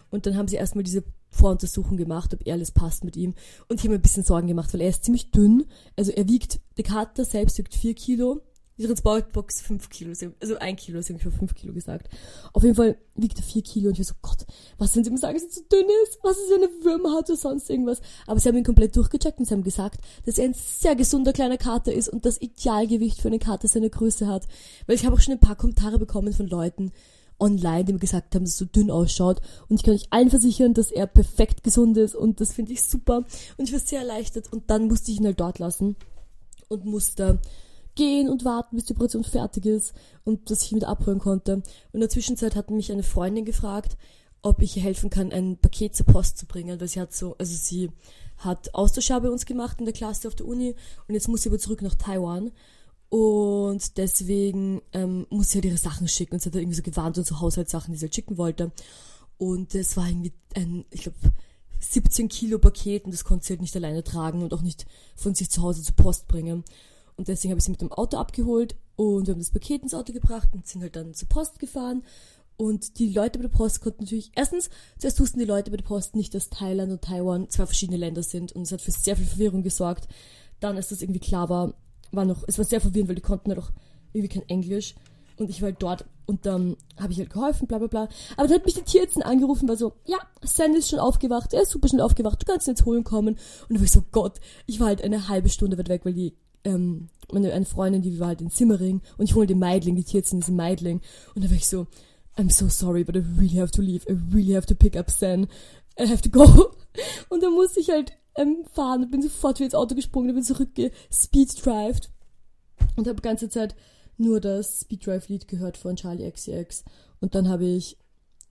Und 0.10 0.26
dann 0.26 0.38
haben 0.38 0.48
sie 0.48 0.56
erstmal 0.56 0.84
diese 0.84 1.04
Voruntersuchung 1.30 1.98
gemacht, 1.98 2.34
ob 2.34 2.48
alles 2.48 2.72
passt 2.72 3.04
mit 3.04 3.18
ihm. 3.18 3.34
Und 3.68 3.76
ich 3.76 3.82
habe 3.82 3.90
mir 3.90 4.00
ein 4.00 4.02
bisschen 4.02 4.24
Sorgen 4.24 4.48
gemacht, 4.48 4.74
weil 4.74 4.82
er 4.82 4.90
ist 4.90 5.04
ziemlich 5.04 5.32
dünn. 5.32 5.66
Also 5.96 6.12
er 6.12 6.28
wiegt, 6.28 6.60
der 6.78 6.84
Kater 6.84 7.26
selbst 7.26 7.58
wiegt 7.58 7.76
4 7.76 7.94
Kilo 7.96 8.42
die 8.78 8.86
Transportbox 8.86 9.62
5 9.62 9.90
Kilo, 9.90 10.14
also 10.40 10.58
1 10.58 10.80
Kilo, 10.80 11.02
sie 11.02 11.14
haben 11.14 11.20
schon 11.20 11.32
5 11.32 11.56
Kilo 11.56 11.74
gesagt. 11.74 12.10
Auf 12.54 12.64
jeden 12.64 12.76
Fall 12.76 12.98
wiegt 13.16 13.38
er 13.38 13.44
4 13.44 13.62
Kilo 13.64 13.90
und 13.90 14.00
ich 14.00 14.08
so, 14.08 14.14
Gott, 14.22 14.46
was, 14.78 14.96
wenn 14.96 15.04
sie 15.04 15.10
mir 15.10 15.18
sagen, 15.18 15.36
dass 15.36 15.44
er 15.44 15.50
zu 15.50 15.64
dünn 15.64 15.88
ist? 16.04 16.20
Was 16.22 16.38
ist, 16.38 16.52
wenn 16.52 16.62
er 16.62 16.84
Würmer 16.84 17.16
hat 17.16 17.30
oder 17.30 17.38
sonst 17.38 17.70
irgendwas? 17.70 18.02
Aber 18.28 18.40
sie 18.40 18.48
haben 18.48 18.58
ihn 18.58 18.64
komplett 18.64 18.96
durchgecheckt 18.96 19.40
und 19.40 19.46
sie 19.46 19.54
haben 19.54 19.64
gesagt, 19.64 20.02
dass 20.26 20.38
er 20.38 20.46
ein 20.46 20.54
sehr 20.54 20.96
gesunder 20.96 21.34
kleiner 21.34 21.58
Kater 21.58 21.94
ist 21.94 22.10
und 22.10 22.26
das 22.26 22.42
Idealgewicht 22.42 23.20
für 23.20 23.30
eine 23.30 23.40
Kater 23.40 23.68
seine 23.68 23.90
Größe 23.90 24.28
hat. 24.28 24.48
Weil 24.86 24.96
ich 24.96 25.06
habe 25.06 25.16
auch 25.16 25.22
schon 25.22 25.34
ein 25.34 25.40
paar 25.40 25.56
Kommentare 25.56 25.98
bekommen 25.98 26.34
von 26.34 26.48
Leuten, 26.48 26.92
online, 27.40 27.86
die 27.86 27.94
mir 27.94 28.00
gesagt 28.00 28.36
haben, 28.36 28.46
dass 28.46 28.56
er 28.56 28.66
so 28.66 28.66
dünn 28.66 28.92
ausschaut. 28.92 29.42
Und 29.70 29.78
ich 29.78 29.84
kann 29.84 29.94
euch 29.94 30.08
allen 30.12 30.30
versichern, 30.30 30.74
dass 30.74 30.92
er 30.92 31.08
perfekt 31.08 31.64
gesund 31.64 31.98
ist 31.98 32.16
und 32.16 32.42
das 32.42 32.54
finde 32.54 32.74
ich 32.74 32.84
super. 32.84 33.26
Und 33.58 33.66
ich 33.66 33.74
war 33.74 33.80
sehr 33.80 34.00
erleichtert 34.00 34.52
und 34.52 34.70
dann 34.70 34.88
musste 34.88 35.12
ich 35.12 35.20
ihn 35.20 35.26
halt 35.26 35.40
dort 35.40 35.60
lassen 35.60 35.96
und 36.68 36.86
musste 36.86 37.40
gehen 37.98 38.30
und 38.30 38.46
warten, 38.46 38.78
bis 38.78 38.86
die 38.86 38.94
Operation 38.94 39.26
fertig 39.26 39.66
ist 39.66 39.94
und 40.24 40.50
dass 40.50 40.64
ich 40.64 40.74
wieder 40.74 40.88
abholen 40.88 41.20
konnte. 41.20 41.56
Und 41.56 41.66
in 41.94 42.00
der 42.00 42.10
Zwischenzeit 42.10 42.56
hat 42.56 42.72
mich 42.72 42.92
eine 42.92 43.04
Freundin 43.04 43.44
gefragt, 43.44 43.98
ob 44.42 44.62
ich 44.62 44.78
ihr 44.78 44.84
helfen 44.84 45.10
kann, 45.10 45.34
ein 45.34 45.58
Paket 45.58 45.96
zur 45.96 46.06
Post 46.06 46.38
zu 46.38 46.46
bringen, 46.46 46.80
weil 46.80 46.88
sie 46.88 47.02
hat 47.02 47.14
so, 47.14 47.36
also 47.38 47.54
sie 47.54 47.90
hat 48.38 48.74
Austauschjahr 48.74 49.20
bei 49.22 49.30
uns 49.30 49.46
gemacht 49.46 49.80
in 49.80 49.86
der 49.86 49.94
Klasse 49.94 50.28
auf 50.28 50.36
der 50.36 50.46
Uni 50.46 50.76
und 51.08 51.16
jetzt 51.16 51.28
muss 51.28 51.42
sie 51.42 51.50
aber 51.50 51.60
zurück 51.60 51.82
nach 51.82 51.96
Taiwan 51.96 52.52
und 53.10 53.98
deswegen 53.98 54.82
ähm, 54.94 55.26
muss 55.30 55.50
sie 55.50 55.58
halt 55.58 55.66
ihre 55.66 55.78
Sachen 55.78 56.08
schicken 56.08 56.36
und 56.36 56.42
sie 56.42 56.50
hat 56.50 56.56
irgendwie 56.56 56.78
so 56.78 56.84
gewarnt 56.84 57.18
und 57.18 57.26
so 57.26 57.40
Haushaltssachen, 57.40 57.92
die 57.92 57.98
sie 57.98 58.06
halt 58.06 58.16
schicken 58.16 58.38
wollte 58.38 58.72
und 59.38 59.74
es 59.76 59.98
war 59.98 60.08
irgendwie 60.08 60.34
ein, 60.56 60.86
ich 60.92 61.02
glaube, 61.02 61.18
17 61.80 62.30
Kilo 62.30 62.60
Paket 62.60 63.06
und 63.06 63.14
das 63.14 63.24
konnte 63.24 63.46
sie 63.46 63.54
halt 63.54 63.62
nicht 63.62 63.76
alleine 63.76 64.04
tragen 64.04 64.44
und 64.44 64.54
auch 64.54 64.62
nicht 64.62 64.86
von 65.16 65.36
sich 65.36 65.50
zu 65.50 65.62
Hause 65.62 65.84
zur 65.84 65.96
Post 65.96 66.28
bringen. 66.28 66.64
Und 67.18 67.28
deswegen 67.28 67.52
habe 67.52 67.60
ich 67.60 67.66
sie 67.66 67.72
mit 67.72 67.82
dem 67.82 67.92
Auto 67.92 68.18
abgeholt 68.18 68.76
und 68.96 69.28
wir 69.28 69.34
haben 69.34 69.40
das 69.40 69.50
Paket 69.50 69.82
ins 69.82 69.94
Auto 69.94 70.14
gebracht 70.14 70.50
und 70.54 70.68
sind 70.68 70.82
halt 70.84 70.96
dann 70.96 71.14
zur 71.14 71.28
Post 71.28 71.60
gefahren. 71.60 72.04
Und 72.58 72.98
die 73.00 73.12
Leute 73.12 73.40
bei 73.40 73.44
der 73.44 73.56
Post 73.56 73.82
konnten 73.82 74.04
natürlich, 74.04 74.32
erstens, 74.36 74.70
zuerst 74.98 75.20
wussten 75.20 75.40
die 75.40 75.46
Leute 75.46 75.70
bei 75.70 75.78
der 75.78 75.84
Post 75.84 76.16
nicht, 76.16 76.34
dass 76.34 76.50
Thailand 76.50 76.92
und 76.92 77.04
Taiwan 77.04 77.50
zwei 77.50 77.66
verschiedene 77.66 77.98
Länder 77.98 78.24
sind 78.24 78.52
und 78.52 78.64
es 78.64 78.72
hat 78.72 78.82
für 78.82 78.92
sehr 78.92 79.16
viel 79.16 79.26
Verwirrung 79.26 79.62
gesorgt. 79.62 80.08
Dann, 80.60 80.76
als 80.76 80.90
das 80.90 81.02
irgendwie 81.02 81.20
klar 81.20 81.50
war, 81.50 81.74
war 82.12 82.26
noch, 82.26 82.44
es 82.48 82.58
war 82.58 82.66
sehr 82.66 82.82
verwirrend, 82.82 83.10
weil 83.10 83.16
die 83.16 83.22
konnten 83.22 83.52
halt 83.52 83.60
auch 83.60 83.72
irgendwie 84.14 84.40
kein 84.40 84.50
Englisch. 84.50 84.96
Und 85.38 85.52
ich 85.52 85.62
war 85.62 85.68
halt 85.68 85.84
dort 85.84 86.06
und 86.26 86.48
dann 86.48 86.78
habe 87.00 87.14
ich 87.14 87.20
halt 87.20 87.30
geholfen, 87.30 87.68
bla 87.68 87.78
bla 87.78 87.88
bla. 87.88 88.10
Aber 88.36 88.48
dann 88.48 88.58
hat 88.58 88.66
mich 88.66 88.74
die 88.74 88.82
Tierärztin 88.82 89.22
angerufen, 89.22 89.70
war 89.70 89.78
so, 89.78 89.94
ja, 90.06 90.18
Sandy 90.44 90.80
ist 90.80 90.90
schon 90.90 91.00
aufgewacht, 91.00 91.54
er 91.54 91.62
ist 91.62 91.72
super 91.72 91.88
schnell 91.88 92.02
aufgewacht, 92.02 92.42
du 92.42 92.46
kannst 92.46 92.68
ihn 92.68 92.72
jetzt 92.72 92.86
holen 92.86 93.04
kommen. 93.04 93.36
Und 93.36 93.70
dann 93.70 93.78
war 93.78 93.86
ich 93.86 93.92
so, 93.92 94.04
Gott, 94.12 94.40
ich 94.66 94.80
war 94.80 94.88
halt 94.88 95.04
eine 95.04 95.30
halbe 95.30 95.50
Stunde 95.50 95.78
weit 95.78 95.90
weg, 95.90 96.06
weil 96.06 96.14
die 96.14 96.36
ähm, 96.64 97.10
meine, 97.32 97.54
eine 97.54 97.66
Freundin, 97.66 98.02
die 98.02 98.20
war 98.20 98.28
halt 98.28 98.42
in 98.42 98.50
Simmering 98.50 99.02
und 99.18 99.26
ich 99.26 99.36
hole 99.36 99.48
den 99.48 99.60
Meidling, 99.60 99.96
die 99.96 100.04
Tierärztin 100.04 100.40
ist 100.40 100.50
in 100.50 100.56
Meidling. 100.56 101.02
Und 101.36 101.44
da 101.44 101.50
war 101.50 101.58
ich 101.58 101.68
so, 101.68 101.88
I'm 102.38 102.52
so 102.52 102.70
sorry, 102.70 103.04
but 103.04 103.16
I 103.16 103.24
really 103.38 103.58
have 103.58 103.72
to 103.72 103.82
leave. 103.82 104.06
I 104.10 104.18
really 104.34 104.54
have 104.54 104.68
to 104.68 104.76
pick 104.76 104.96
up 104.96 105.10
Stan. 105.10 105.48
I 106.00 106.08
have 106.08 106.22
to 106.22 106.30
go. 106.30 106.44
Und 107.30 107.44
dann 107.44 107.54
musste 107.54 107.80
ich 107.80 107.90
halt 107.90 108.14
ähm, 108.36 108.66
fahren 108.72 109.04
und 109.04 109.12
bin 109.12 109.22
sofort 109.22 109.60
wieder 109.60 109.66
ins 109.66 109.76
Auto 109.76 109.96
gesprungen 109.96 110.30
und 110.30 110.36
bin 110.36 110.44
zurückgespeeddrived. 110.44 112.10
Und 112.96 113.08
habe 113.08 113.16
die 113.16 113.22
ganze 113.22 113.50
Zeit 113.50 113.76
nur 114.18 114.40
das 114.40 114.82
Speeddrive-Lied 114.82 115.48
gehört 115.48 115.78
von 115.78 115.96
Charlie 115.96 116.30
XCX. 116.30 116.84
Und 117.20 117.36
dann 117.36 117.50
habe 117.50 117.66
ich 117.66 117.98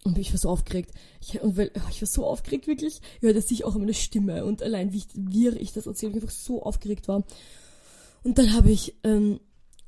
und 0.05 0.19
ich 0.19 0.33
war 0.33 0.39
so 0.39 0.51
aufgeregt. 0.51 0.93
Ich, 1.21 1.41
und 1.41 1.57
weil, 1.57 1.73
ich 1.91 2.01
war 2.01 2.07
so 2.07 2.25
aufgeregt, 2.25 2.69
wirklich. 2.69 3.01
Ich 3.17 3.23
hörte 3.23 3.43
sich 3.43 3.65
auch 3.65 3.75
in 3.75 3.81
meine 3.81 3.95
Stimme. 3.95 4.45
Und 4.45 4.63
allein, 4.63 4.93
wie 4.93 4.99
ich, 4.99 5.09
wie 5.15 5.49
ich 5.49 5.73
das 5.73 5.87
erzähle, 5.87 6.13
ich 6.13 6.23
einfach 6.23 6.31
so 6.31 6.63
aufgeregt 6.63 7.09
war. 7.09 7.25
Und 8.27 8.39
dann 8.39 8.55
habe 8.55 8.73
ich 8.73 8.99
ähm, 9.05 9.39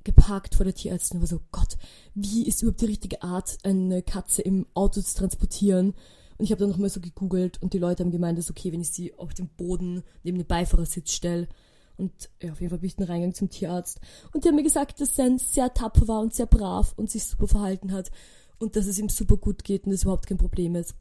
geparkt 0.05 0.55
vor 0.55 0.63
der 0.63 0.73
Tierärztin 0.73 1.17
und 1.17 1.23
war 1.23 1.27
so, 1.27 1.41
Gott, 1.51 1.77
wie 2.15 2.47
ist 2.47 2.63
überhaupt 2.63 2.81
die 2.81 2.87
richtige 2.87 3.25
Art, 3.25 3.59
eine 3.65 4.01
Katze 4.01 4.43
im 4.43 4.65
Auto 4.75 5.01
zu 5.01 5.17
transportieren? 5.17 5.89
Und 6.37 6.45
ich 6.45 6.53
habe 6.53 6.61
dann 6.61 6.71
nochmal 6.71 6.89
so 6.89 7.01
gegoogelt 7.01 7.61
und 7.61 7.73
die 7.73 7.81
Leute 7.81 8.05
haben 8.05 8.13
gemeint, 8.13 8.39
es 8.39 8.45
ist 8.45 8.53
okay, 8.53 8.71
wenn 8.71 8.81
ich 8.81 8.93
sie 8.93 9.13
auf 9.19 9.35
den 9.35 9.49
Boden 9.49 10.05
neben 10.23 10.39
den 10.39 10.47
Beifahrersitz 10.47 11.11
stelle. 11.11 11.49
Und 11.97 12.13
ja, 12.41 12.53
auf 12.53 12.61
jeden 12.61 12.71
Fall 12.71 12.79
bin 12.79 12.87
ich 12.87 12.95
dann 12.95 13.09
reingegangen 13.09 13.35
zum 13.35 13.51
Tierarzt. 13.51 13.99
Und 14.33 14.45
die 14.45 14.49
haben 14.51 14.55
mir 14.55 14.63
gesagt, 14.63 15.01
dass 15.01 15.17
Sen 15.17 15.39
sehr 15.39 15.75
tapfer 15.75 16.07
war 16.07 16.21
und 16.21 16.33
sehr 16.33 16.47
brav 16.47 16.95
und 16.97 17.11
sich 17.11 17.25
super 17.25 17.49
verhalten 17.49 17.91
hat. 17.91 18.13
Und 18.61 18.77
dass 18.77 18.87
es 18.87 19.01
ihm 19.01 19.09
super 19.09 19.37
gut 19.37 19.65
geht 19.65 19.85
und 19.85 19.91
es 19.91 20.05
überhaupt 20.05 20.29
kein 20.29 20.39
Problem 20.39 20.77
ist. 20.77 20.95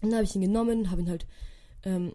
Und 0.00 0.10
dann 0.10 0.18
habe 0.18 0.26
ich 0.26 0.36
ihn 0.36 0.42
genommen, 0.42 0.92
habe 0.92 1.02
ihn 1.02 1.10
halt 1.10 1.26
ähm, 1.82 2.14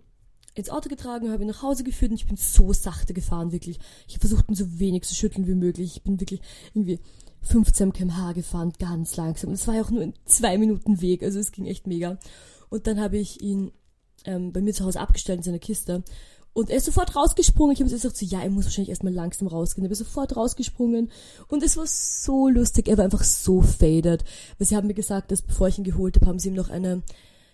ins 0.58 0.70
Auto 0.70 0.90
getragen, 0.90 1.32
habe 1.32 1.44
ihn 1.44 1.50
nach 1.50 1.62
Hause 1.62 1.84
geführt 1.84 2.12
und 2.12 2.18
ich 2.18 2.28
bin 2.28 2.38
so 2.38 2.74
sachte 2.74 3.14
gefahren, 3.14 3.52
wirklich. 3.52 3.80
Ich 4.08 4.16
habe 4.16 4.28
versucht, 4.28 4.50
ihn 4.50 4.56
so 4.56 4.80
wenig 4.80 5.04
zu 5.04 5.16
schütteln 5.16 5.48
wie 5.48 5.56
möglich. 5.56 5.98
Ich 5.98 6.04
bin 6.04 6.20
wirklich 6.20 6.42
irgendwie 6.74 7.00
15 7.42 7.94
km/h 7.94 8.34
gefahren, 8.34 8.74
ganz 8.80 9.16
langsam. 9.16 9.50
Und 9.50 9.56
es 9.56 9.68
war 9.68 9.76
ja 9.76 9.84
auch 9.84 9.92
nur 9.92 10.02
ein 10.02 10.14
zwei 10.26 10.58
Minuten 10.58 11.02
Weg, 11.02 11.24
also 11.24 11.40
es 11.40 11.52
ging 11.52 11.66
echt 11.66 11.88
mega. 11.88 12.18
Und 12.70 12.88
dann 12.88 13.00
habe 13.00 13.18
ich 13.18 13.42
ihn 13.42 13.72
ähm, 14.26 14.52
bei 14.52 14.62
mir 14.62 14.74
zu 14.74 14.84
Hause 14.84 15.00
abgestellt 15.00 15.40
in 15.40 15.44
seiner 15.44 15.60
Kiste. 15.60 16.04
Und 16.54 16.72
er 16.72 16.78
ist 16.78 16.86
sofort 16.86 17.16
rausgesprungen. 17.16 17.74
Ich 17.74 17.80
habe 17.80 17.90
gesagt 17.90 18.18
so, 18.18 18.26
ja, 18.26 18.42
er 18.42 18.50
muss 18.50 18.66
wahrscheinlich 18.66 18.90
erstmal 18.90 19.14
langsam 19.14 19.48
rausgehen. 19.48 19.86
Er 19.86 19.92
ist 19.92 20.00
sofort 20.00 20.36
rausgesprungen. 20.36 21.12
Und 21.50 21.62
es 21.62 21.78
war 21.78 21.86
so 21.86 22.50
lustig. 22.50 22.88
Er 22.88 22.98
war 22.98 23.06
einfach 23.06 23.24
so 23.24 23.62
faded. 23.62 24.24
Weil 24.58 24.68
sie 24.68 24.76
haben 24.76 24.88
mir 24.88 24.96
gesagt, 24.96 25.32
dass 25.32 25.44
bevor 25.44 25.68
ich 25.68 25.78
ihn 25.78 25.84
geholt 25.84 26.16
habe, 26.16 26.26
haben 26.26 26.40
sie 26.40 26.48
ihm 26.48 26.56
noch 26.56 26.72
eine 26.72 27.04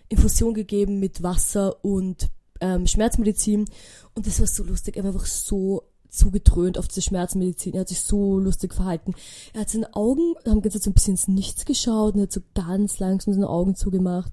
Infusion 0.08 0.54
gegeben 0.54 1.00
mit 1.00 1.22
Wasser 1.22 1.84
und 1.84 2.30
ähm, 2.60 2.86
Schmerzmedizin 2.86 3.66
und 4.14 4.26
das 4.26 4.40
war 4.40 4.46
so 4.46 4.64
lustig. 4.64 4.96
Er 4.96 5.04
war 5.04 5.12
einfach 5.12 5.26
so 5.26 5.84
zugetrönt 6.08 6.78
auf 6.78 6.88
diese 6.88 7.02
Schmerzmedizin. 7.02 7.74
Er 7.74 7.80
hat 7.80 7.88
sich 7.88 8.00
so 8.00 8.38
lustig 8.38 8.74
verhalten. 8.74 9.14
Er 9.52 9.62
hat 9.62 9.70
seine 9.70 9.94
Augen, 9.94 10.34
haben 10.46 10.62
ganz 10.62 10.82
so 10.82 10.90
ein 10.90 10.94
bisschen 10.94 11.14
ins 11.14 11.28
Nichts 11.28 11.64
geschaut 11.64 12.14
und 12.14 12.20
er 12.20 12.24
hat 12.24 12.32
so 12.32 12.40
ganz 12.54 12.98
langsam 12.98 13.34
seine 13.34 13.48
Augen 13.48 13.74
zugemacht 13.74 14.32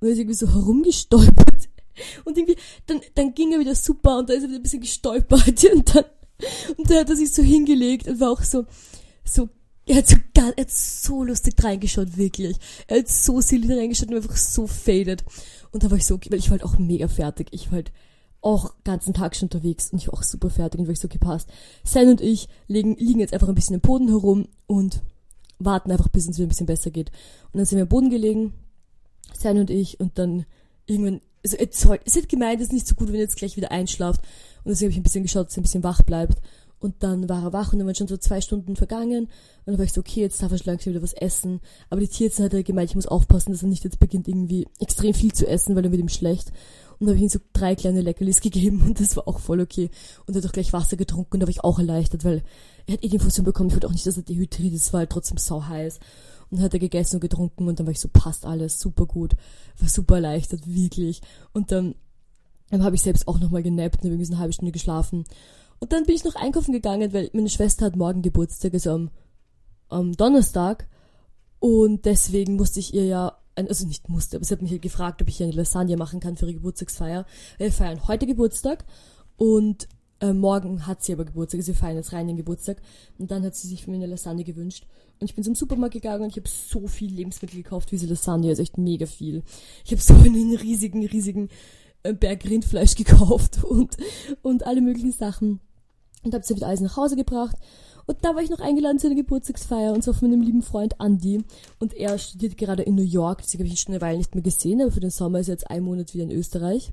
und 0.00 0.08
er 0.08 0.12
ist 0.12 0.18
irgendwie 0.18 0.36
so 0.36 0.48
herumgestolpert. 0.48 1.68
Und 2.24 2.38
irgendwie, 2.38 2.56
dann, 2.86 3.02
dann 3.14 3.34
ging 3.34 3.52
er 3.52 3.60
wieder 3.60 3.74
super 3.74 4.18
und 4.18 4.30
da 4.30 4.32
ist 4.32 4.44
er 4.44 4.48
wieder 4.48 4.60
ein 4.60 4.62
bisschen 4.62 4.80
gestolpert 4.80 5.62
und 5.74 5.94
dann, 5.94 6.04
und 6.78 6.90
dann 6.90 7.00
hat 7.00 7.10
er 7.10 7.16
sich 7.16 7.34
so 7.34 7.42
hingelegt 7.42 8.08
und 8.08 8.18
war 8.18 8.30
auch 8.30 8.40
so, 8.40 8.64
so, 9.24 9.50
er 9.86 9.96
hat 9.96 10.08
so, 10.08 10.16
er 10.34 10.46
hat 10.56 10.70
so 10.70 11.24
lustig 11.24 11.54
reingeschaut, 11.62 12.16
wirklich. 12.16 12.56
Er 12.86 12.98
hat 12.98 13.08
so 13.08 13.40
silly 13.40 13.72
reingeschaut 13.72 14.08
und 14.08 14.16
einfach 14.16 14.36
so 14.36 14.66
faded. 14.66 15.24
Und 15.72 15.82
da 15.82 15.90
war 15.90 15.98
ich 15.98 16.06
so, 16.06 16.18
weil 16.28 16.38
ich 16.38 16.50
war 16.50 16.58
halt 16.58 16.64
auch 16.64 16.78
mega 16.78 17.08
fertig. 17.08 17.48
Ich 17.50 17.66
war 17.68 17.76
halt 17.76 17.92
auch 18.42 18.74
ganzen 18.84 19.14
Tag 19.14 19.36
schon 19.36 19.46
unterwegs 19.46 19.90
und 19.90 19.98
ich 19.98 20.08
war 20.08 20.14
auch 20.14 20.22
super 20.22 20.50
fertig 20.50 20.80
und 20.80 20.86
war 20.86 20.92
ich 20.92 21.00
so 21.00 21.08
gepasst. 21.08 21.48
Sen 21.84 22.08
und 22.08 22.20
ich 22.20 22.48
liegen, 22.66 22.96
liegen 22.96 23.20
jetzt 23.20 23.32
einfach 23.32 23.48
ein 23.48 23.54
bisschen 23.54 23.74
im 23.74 23.80
Boden 23.80 24.08
herum 24.08 24.48
und 24.66 25.00
warten 25.58 25.92
einfach, 25.92 26.08
bis 26.08 26.24
es 26.24 26.28
uns 26.28 26.38
wieder 26.38 26.46
ein 26.46 26.50
bisschen 26.50 26.66
besser 26.66 26.90
geht. 26.90 27.10
Und 27.52 27.58
dann 27.58 27.64
sind 27.64 27.76
wir 27.78 27.84
am 27.84 27.88
Boden 27.88 28.10
gelegen, 28.10 28.52
Sen 29.38 29.58
und 29.58 29.70
ich, 29.70 30.00
und 30.00 30.18
dann 30.18 30.44
irgendwann, 30.86 31.20
also 31.44 31.56
es, 31.56 31.86
hat 31.86 32.28
gemeint, 32.28 32.60
es 32.60 32.68
ist 32.68 32.72
nicht 32.72 32.86
so 32.86 32.94
gut, 32.94 33.08
wenn 33.08 33.14
ihr 33.14 33.22
jetzt 33.22 33.36
gleich 33.36 33.56
wieder 33.56 33.70
einschlaft. 33.70 34.20
Und 34.64 34.70
deswegen 34.70 34.88
habe 34.88 34.92
ich 34.92 35.00
ein 35.00 35.04
bisschen 35.04 35.22
geschaut, 35.22 35.46
dass 35.46 35.56
er 35.56 35.60
ein 35.60 35.64
bisschen 35.64 35.84
wach 35.84 36.02
bleibt. 36.02 36.40
Und 36.82 37.04
dann 37.04 37.28
war 37.28 37.44
er 37.44 37.52
wach 37.52 37.72
und 37.72 37.78
dann 37.78 37.86
waren 37.86 37.94
schon 37.94 38.08
so 38.08 38.16
zwei 38.16 38.40
Stunden 38.40 38.74
vergangen. 38.74 39.26
Und 39.26 39.30
dann 39.66 39.78
war 39.78 39.84
ich 39.84 39.92
so, 39.92 40.00
okay, 40.00 40.20
jetzt 40.20 40.42
darf 40.42 40.50
er 40.50 40.58
schon 40.58 40.66
langsam 40.66 40.92
wieder 40.92 41.02
was 41.02 41.12
essen. 41.12 41.60
Aber 41.90 42.00
die 42.00 42.08
Tierärztin 42.08 42.44
hat 42.44 42.54
er 42.54 42.64
gemeint, 42.64 42.90
ich 42.90 42.96
muss 42.96 43.06
aufpassen, 43.06 43.52
dass 43.52 43.62
er 43.62 43.68
nicht 43.68 43.84
jetzt 43.84 44.00
beginnt, 44.00 44.26
irgendwie 44.26 44.66
extrem 44.80 45.14
viel 45.14 45.32
zu 45.32 45.46
essen, 45.46 45.76
weil 45.76 45.84
dann 45.84 45.92
wird 45.92 46.02
ihm 46.02 46.08
schlecht. 46.08 46.48
Und 46.98 47.06
dann 47.06 47.10
habe 47.10 47.18
ich 47.18 47.22
ihm 47.22 47.28
so 47.28 47.38
drei 47.52 47.76
kleine 47.76 48.00
Leckerlis 48.00 48.40
gegeben 48.42 48.82
und 48.82 48.98
das 48.98 49.16
war 49.16 49.28
auch 49.28 49.38
voll 49.38 49.60
okay. 49.60 49.90
Und 50.26 50.34
er 50.34 50.42
hat 50.42 50.48
auch 50.48 50.52
gleich 50.52 50.72
Wasser 50.72 50.96
getrunken 50.96 51.34
und 51.34 51.40
da 51.40 51.46
war 51.46 51.50
ich 51.50 51.62
auch 51.62 51.78
erleichtert, 51.78 52.24
weil 52.24 52.42
er 52.86 52.94
hat 52.94 53.04
eh 53.04 53.08
die 53.08 53.14
Infusion 53.14 53.44
bekommen. 53.44 53.68
Ich 53.68 53.76
wollte 53.76 53.86
auch 53.86 53.92
nicht, 53.92 54.06
dass 54.06 54.16
er 54.16 54.24
dehydriert 54.24 54.74
ist, 54.74 54.92
war 54.92 54.98
halt 54.98 55.10
trotzdem 55.10 55.38
sau 55.38 55.64
heiß. 55.64 56.00
Und 56.50 56.58
dann 56.58 56.64
hat 56.64 56.74
er 56.74 56.80
gegessen 56.80 57.16
und 57.16 57.20
getrunken 57.20 57.68
und 57.68 57.78
dann 57.78 57.86
war 57.86 57.92
ich 57.92 58.00
so, 58.00 58.08
passt 58.12 58.44
alles, 58.44 58.80
super 58.80 59.06
gut. 59.06 59.34
War 59.78 59.88
super 59.88 60.16
erleichtert, 60.16 60.66
wirklich. 60.66 61.22
Und 61.52 61.70
dann, 61.70 61.94
dann 62.70 62.82
habe 62.82 62.96
ich 62.96 63.02
selbst 63.02 63.28
auch 63.28 63.38
nochmal 63.38 63.62
genappt 63.62 64.02
und 64.02 64.10
habe 64.10 64.20
eine 64.20 64.38
halbe 64.38 64.52
Stunde 64.52 64.72
geschlafen. 64.72 65.24
Und 65.82 65.92
dann 65.92 66.04
bin 66.04 66.14
ich 66.14 66.22
noch 66.22 66.36
einkaufen 66.36 66.72
gegangen, 66.72 67.12
weil 67.12 67.28
meine 67.32 67.48
Schwester 67.48 67.86
hat 67.86 67.96
morgen 67.96 68.22
Geburtstag, 68.22 68.72
also 68.72 68.92
am, 68.92 69.10
am 69.88 70.12
Donnerstag. 70.12 70.86
Und 71.58 72.04
deswegen 72.04 72.54
musste 72.54 72.78
ich 72.78 72.94
ihr 72.94 73.04
ja, 73.04 73.36
also 73.56 73.84
nicht 73.88 74.08
musste, 74.08 74.36
aber 74.36 74.44
sie 74.44 74.54
hat 74.54 74.62
mich 74.62 74.70
halt 74.70 74.82
gefragt, 74.82 75.20
ob 75.22 75.28
ich 75.28 75.42
eine 75.42 75.50
Lasagne 75.50 75.96
machen 75.96 76.20
kann 76.20 76.36
für 76.36 76.44
ihre 76.44 76.54
Geburtstagsfeier. 76.54 77.26
Wir 77.58 77.72
feiern 77.72 78.06
heute 78.06 78.28
Geburtstag 78.28 78.84
und 79.36 79.88
äh, 80.20 80.32
morgen 80.32 80.86
hat 80.86 81.02
sie 81.02 81.14
aber 81.14 81.24
Geburtstag, 81.24 81.58
also 81.58 81.72
wir 81.72 81.78
feiern 81.80 81.96
jetzt 81.96 82.12
rein 82.12 82.28
den 82.28 82.36
Geburtstag. 82.36 82.80
Und 83.18 83.32
dann 83.32 83.44
hat 83.44 83.56
sie 83.56 83.66
sich 83.66 83.82
für 83.82 83.90
mich 83.90 83.98
eine 83.98 84.06
Lasagne 84.06 84.44
gewünscht. 84.44 84.86
Und 85.18 85.28
ich 85.28 85.34
bin 85.34 85.42
zum 85.42 85.56
Supermarkt 85.56 85.94
gegangen 85.94 86.22
und 86.22 86.30
ich 86.30 86.36
habe 86.36 86.48
so 86.48 86.86
viel 86.86 87.12
Lebensmittel 87.12 87.60
gekauft 87.60 87.90
für 87.90 87.96
diese 87.96 88.06
Lasagne, 88.06 88.50
also 88.50 88.62
echt 88.62 88.78
mega 88.78 89.06
viel. 89.06 89.42
Ich 89.84 89.90
habe 89.90 90.00
so 90.00 90.14
einen 90.14 90.54
riesigen, 90.54 91.04
riesigen 91.04 91.48
äh, 92.04 92.14
Berg 92.14 92.44
Rindfleisch 92.44 92.94
gekauft 92.94 93.64
und, 93.64 93.96
und 94.42 94.64
alle 94.64 94.80
möglichen 94.80 95.10
Sachen 95.10 95.58
und 96.22 96.34
habe 96.34 96.44
sie 96.44 96.56
wieder 96.56 96.68
alles 96.68 96.80
nach 96.80 96.96
Hause 96.96 97.16
gebracht. 97.16 97.56
Und 98.06 98.18
da 98.24 98.34
war 98.34 98.42
ich 98.42 98.50
noch 98.50 98.60
eingeladen 98.60 98.98
zu 98.98 99.06
einer 99.06 99.16
Geburtstagsfeier 99.16 99.92
und 99.92 100.02
zwar 100.02 100.14
von 100.14 100.30
meinem 100.30 100.42
lieben 100.42 100.62
Freund 100.62 100.96
Andy. 100.98 101.44
Und 101.78 101.94
er 101.94 102.18
studiert 102.18 102.56
gerade 102.56 102.82
in 102.82 102.94
New 102.94 103.02
York, 103.02 103.42
deswegen 103.42 103.62
habe 103.62 103.68
ich 103.68 103.74
ihn 103.74 103.84
schon 103.84 103.94
eine 103.94 104.00
Weile 104.00 104.18
nicht 104.18 104.34
mehr 104.34 104.42
gesehen, 104.42 104.80
aber 104.80 104.90
für 104.90 105.00
den 105.00 105.10
Sommer 105.10 105.40
ist 105.40 105.48
er 105.48 105.54
jetzt 105.54 105.70
ein 105.70 105.84
Monat 105.84 106.12
wieder 106.14 106.24
in 106.24 106.32
Österreich. 106.32 106.92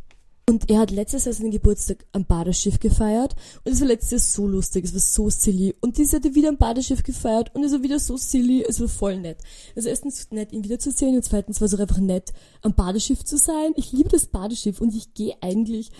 Und 0.49 0.67
er 0.71 0.79
hat 0.79 0.89
letztes 0.89 1.25
Jahr 1.25 1.33
seinen 1.33 1.51
Geburtstag 1.51 2.07
am 2.11 2.25
Badeschiff 2.25 2.79
gefeiert. 2.79 3.35
Und 3.63 3.71
es 3.71 3.81
war 3.81 3.87
letztes 3.87 4.11
Jahr 4.11 4.19
so 4.19 4.47
lustig, 4.47 4.83
es 4.85 4.93
war 4.93 4.99
so 4.99 5.29
silly. 5.29 5.75
Und 5.79 5.97
dieses 5.97 6.11
Jahr 6.11 6.21
hat 6.21 6.25
er 6.25 6.33
wieder 6.33 6.49
am 6.49 6.57
Badeschiff 6.57 7.03
gefeiert 7.03 7.53
und 7.53 7.63
es 7.63 7.71
war 7.71 7.83
wieder 7.83 7.99
so 7.99 8.17
silly, 8.17 8.65
es 8.67 8.81
war 8.81 8.87
voll 8.87 9.17
nett. 9.17 9.37
Also 9.75 9.89
erstens 9.89 10.31
nett, 10.31 10.51
ihn 10.51 10.63
wiederzusehen 10.63 11.15
und 11.15 11.23
zweitens 11.23 11.61
war 11.61 11.67
es 11.67 11.75
auch 11.75 11.79
einfach 11.79 11.99
nett, 11.99 12.33
am 12.63 12.73
Badeschiff 12.73 13.23
zu 13.23 13.37
sein. 13.37 13.73
Ich 13.75 13.91
liebe 13.91 14.09
das 14.09 14.25
Badeschiff 14.25 14.81
und 14.81 14.95
ich 14.95 15.13
gehe 15.13 15.35
eigentlich 15.41 15.91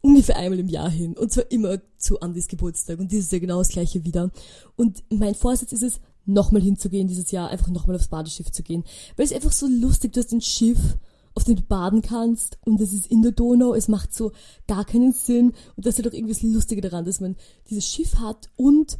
ungefähr 0.00 0.36
einmal 0.36 0.58
im 0.58 0.68
Jahr 0.68 0.90
hin. 0.90 1.16
Und 1.16 1.32
zwar 1.32 1.50
immer 1.50 1.78
zu 1.96 2.20
Andys 2.20 2.48
Geburtstag. 2.48 2.98
Und 2.98 3.12
dieses 3.12 3.30
Jahr 3.30 3.40
genau 3.40 3.58
das 3.58 3.68
gleiche 3.68 4.04
wieder. 4.04 4.30
Und 4.76 5.02
mein 5.10 5.34
Vorsatz 5.34 5.72
ist 5.72 5.82
es, 5.82 6.00
nochmal 6.28 6.62
hinzugehen 6.62 7.08
dieses 7.08 7.30
Jahr, 7.30 7.48
einfach 7.48 7.68
nochmal 7.68 7.96
aufs 7.96 8.08
Badeschiff 8.08 8.52
zu 8.52 8.62
gehen. 8.62 8.84
Weil 9.16 9.24
es 9.26 9.32
einfach 9.32 9.52
so 9.52 9.66
lustig, 9.66 10.12
du 10.12 10.20
hast 10.20 10.32
ein 10.32 10.40
Schiff, 10.40 10.78
auf 11.34 11.44
dem 11.44 11.56
du 11.56 11.62
baden 11.62 12.02
kannst 12.02 12.58
und 12.64 12.80
es 12.80 12.92
ist 12.92 13.06
in 13.06 13.22
der 13.22 13.32
Donau, 13.32 13.74
es 13.74 13.88
macht 13.88 14.14
so 14.14 14.32
gar 14.66 14.84
keinen 14.84 15.12
Sinn 15.12 15.52
und 15.76 15.86
das 15.86 15.94
ist 15.94 16.04
halt 16.04 16.12
auch 16.12 16.16
irgendwie 16.16 16.34
das 16.34 16.42
Lustige 16.42 16.80
daran, 16.80 17.04
dass 17.04 17.20
man 17.20 17.36
dieses 17.70 17.86
Schiff 17.86 18.16
hat 18.16 18.50
und 18.56 18.98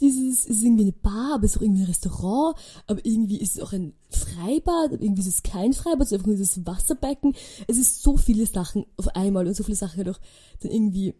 dieses 0.00 0.46
ist 0.46 0.62
irgendwie 0.62 0.84
eine 0.84 0.92
Bar, 0.92 1.34
aber 1.34 1.44
es 1.44 1.52
ist 1.52 1.58
auch 1.58 1.62
irgendwie 1.62 1.82
ein 1.82 1.86
Restaurant, 1.86 2.56
aber 2.86 3.04
irgendwie 3.04 3.40
ist 3.40 3.56
es 3.56 3.62
auch 3.62 3.72
ein 3.72 3.92
Freibad, 4.08 4.92
irgendwie 4.92 5.20
ist 5.20 5.28
es 5.28 5.42
kein 5.42 5.72
Freibad, 5.72 6.02
es 6.02 6.06
ist 6.08 6.12
einfach 6.14 6.26
nur 6.26 6.36
dieses 6.36 6.66
Wasserbecken. 6.66 7.34
Es 7.66 7.78
ist 7.78 8.02
so 8.02 8.16
viele 8.16 8.46
Sachen 8.46 8.86
auf 8.96 9.08
einmal 9.14 9.46
und 9.46 9.54
so 9.54 9.62
viele 9.62 9.76
Sachen 9.76 10.08
auch 10.08 10.18
dann 10.60 10.72
irgendwie, 10.72 11.08
I 11.08 11.14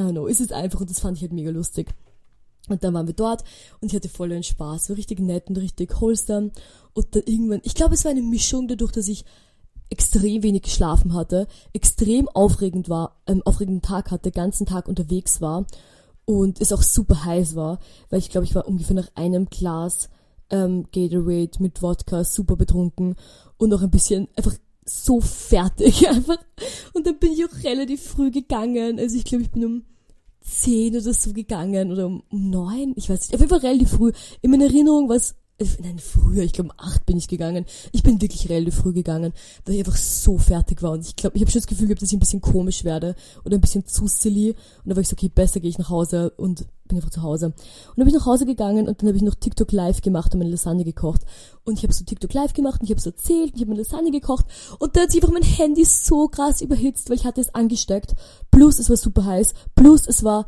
don't 0.00 0.12
know, 0.12 0.26
ist 0.26 0.40
es 0.40 0.52
einfach 0.52 0.80
und 0.80 0.90
das 0.90 1.00
fand 1.00 1.16
ich 1.16 1.22
halt 1.22 1.32
mega 1.32 1.50
lustig. 1.50 1.94
Und 2.68 2.84
dann 2.84 2.94
waren 2.94 3.06
wir 3.06 3.14
dort 3.14 3.44
und 3.80 3.88
ich 3.88 3.96
hatte 3.96 4.08
voll 4.08 4.32
einen 4.32 4.42
Spaß, 4.42 4.90
war 4.90 4.96
richtig 4.96 5.20
nett 5.20 5.48
und 5.48 5.56
richtig 5.56 6.00
wholesome. 6.00 6.50
Und 6.92 7.14
dann 7.14 7.22
irgendwann, 7.24 7.60
ich 7.62 7.74
glaube, 7.74 7.94
es 7.94 8.04
war 8.04 8.10
eine 8.10 8.22
Mischung 8.22 8.68
dadurch, 8.68 8.92
dass 8.92 9.08
ich 9.08 9.24
extrem 9.90 10.42
wenig 10.42 10.62
geschlafen 10.62 11.14
hatte, 11.14 11.46
extrem 11.72 12.28
aufregend 12.28 12.88
war, 12.88 13.22
einen 13.24 13.42
aufregenden 13.42 13.80
Tag 13.80 14.10
hatte, 14.10 14.30
ganzen 14.30 14.66
Tag 14.66 14.86
unterwegs 14.86 15.40
war 15.40 15.66
und 16.28 16.60
es 16.60 16.74
auch 16.74 16.82
super 16.82 17.24
heiß 17.24 17.56
war, 17.56 17.78
weil 18.10 18.18
ich 18.18 18.28
glaube, 18.28 18.44
ich 18.44 18.54
war 18.54 18.68
ungefähr 18.68 18.94
nach 18.94 19.08
einem 19.14 19.46
Glas 19.46 20.10
ähm, 20.50 20.84
Gatorade 20.92 21.52
mit 21.58 21.80
Wodka 21.80 22.22
super 22.22 22.54
betrunken 22.54 23.16
und 23.56 23.72
auch 23.72 23.80
ein 23.80 23.90
bisschen 23.90 24.28
einfach 24.36 24.54
so 24.84 25.22
fertig 25.22 26.06
einfach. 26.10 26.36
Und 26.92 27.06
dann 27.06 27.18
bin 27.18 27.32
ich 27.32 27.46
auch 27.46 27.64
relativ 27.64 28.02
früh 28.02 28.30
gegangen. 28.30 28.98
Also 28.98 29.16
ich 29.16 29.24
glaube, 29.24 29.44
ich 29.44 29.50
bin 29.50 29.64
um 29.64 29.84
zehn 30.42 30.94
oder 30.94 31.14
so 31.14 31.32
gegangen 31.32 31.92
oder 31.92 32.04
um 32.04 32.22
neun, 32.30 32.92
ich 32.96 33.08
weiß 33.08 33.20
nicht, 33.20 33.34
auf 33.34 33.40
jeden 33.40 33.48
Fall 33.48 33.66
relativ 33.66 33.88
früh. 33.88 34.12
In 34.42 34.50
meiner 34.50 34.66
Erinnerung 34.66 35.08
war 35.08 35.16
es 35.16 35.34
nein, 35.80 35.98
früher, 35.98 36.44
ich 36.44 36.52
glaube 36.52 36.70
um 36.70 36.76
acht 36.78 37.04
bin 37.04 37.16
ich 37.16 37.26
gegangen. 37.26 37.64
Ich 37.92 38.02
bin 38.02 38.20
wirklich 38.20 38.48
relativ 38.48 38.76
früh 38.76 38.92
gegangen, 38.92 39.32
weil 39.64 39.74
ich 39.74 39.80
einfach 39.80 39.96
so 39.96 40.38
fertig 40.38 40.82
war. 40.82 40.92
Und 40.92 41.04
ich 41.04 41.16
glaube, 41.16 41.36
ich 41.36 41.42
habe 41.42 41.50
schon 41.50 41.60
das 41.60 41.66
Gefühl 41.66 41.88
gehabt, 41.88 42.02
dass 42.02 42.10
ich 42.10 42.16
ein 42.16 42.20
bisschen 42.20 42.40
komisch 42.40 42.84
werde 42.84 43.16
oder 43.44 43.56
ein 43.56 43.60
bisschen 43.60 43.84
zu 43.84 44.06
silly. 44.06 44.50
Und 44.50 44.56
dann 44.86 44.96
war 44.96 45.02
ich 45.02 45.08
so, 45.08 45.14
okay, 45.14 45.28
besser 45.28 45.58
gehe 45.58 45.70
ich 45.70 45.78
nach 45.78 45.90
Hause 45.90 46.30
und 46.36 46.66
bin 46.86 46.98
einfach 46.98 47.10
zu 47.10 47.22
Hause. 47.22 47.46
Und 47.46 47.54
dann 47.96 48.04
bin 48.04 48.08
ich 48.08 48.20
nach 48.20 48.26
Hause 48.26 48.46
gegangen 48.46 48.86
und 48.86 49.02
dann 49.02 49.08
habe 49.08 49.16
ich 49.16 49.22
noch 49.22 49.34
TikTok 49.34 49.72
live 49.72 50.00
gemacht 50.00 50.32
und 50.32 50.38
meine 50.38 50.50
Lasagne 50.50 50.84
gekocht. 50.84 51.22
Und 51.64 51.76
ich 51.76 51.82
habe 51.82 51.92
so 51.92 52.04
TikTok 52.04 52.32
live 52.32 52.52
gemacht 52.52 52.80
und 52.80 52.84
ich 52.84 52.90
habe 52.90 53.00
so 53.00 53.10
erzählt 53.10 53.50
und 53.50 53.56
ich 53.56 53.62
habe 53.62 53.70
meine 53.70 53.82
Lasagne 53.82 54.12
gekocht. 54.12 54.46
Und 54.78 54.94
dann 54.94 55.04
hat 55.04 55.10
sich 55.10 55.20
einfach 55.20 55.34
mein 55.34 55.42
Handy 55.42 55.84
so 55.84 56.28
krass 56.28 56.60
überhitzt, 56.60 57.10
weil 57.10 57.16
ich 57.16 57.26
hatte 57.26 57.40
es 57.40 57.54
angesteckt. 57.54 58.14
Plus 58.52 58.78
es 58.78 58.88
war 58.88 58.96
super 58.96 59.24
heiß. 59.24 59.54
Plus 59.74 60.06
es 60.06 60.22
war, 60.22 60.46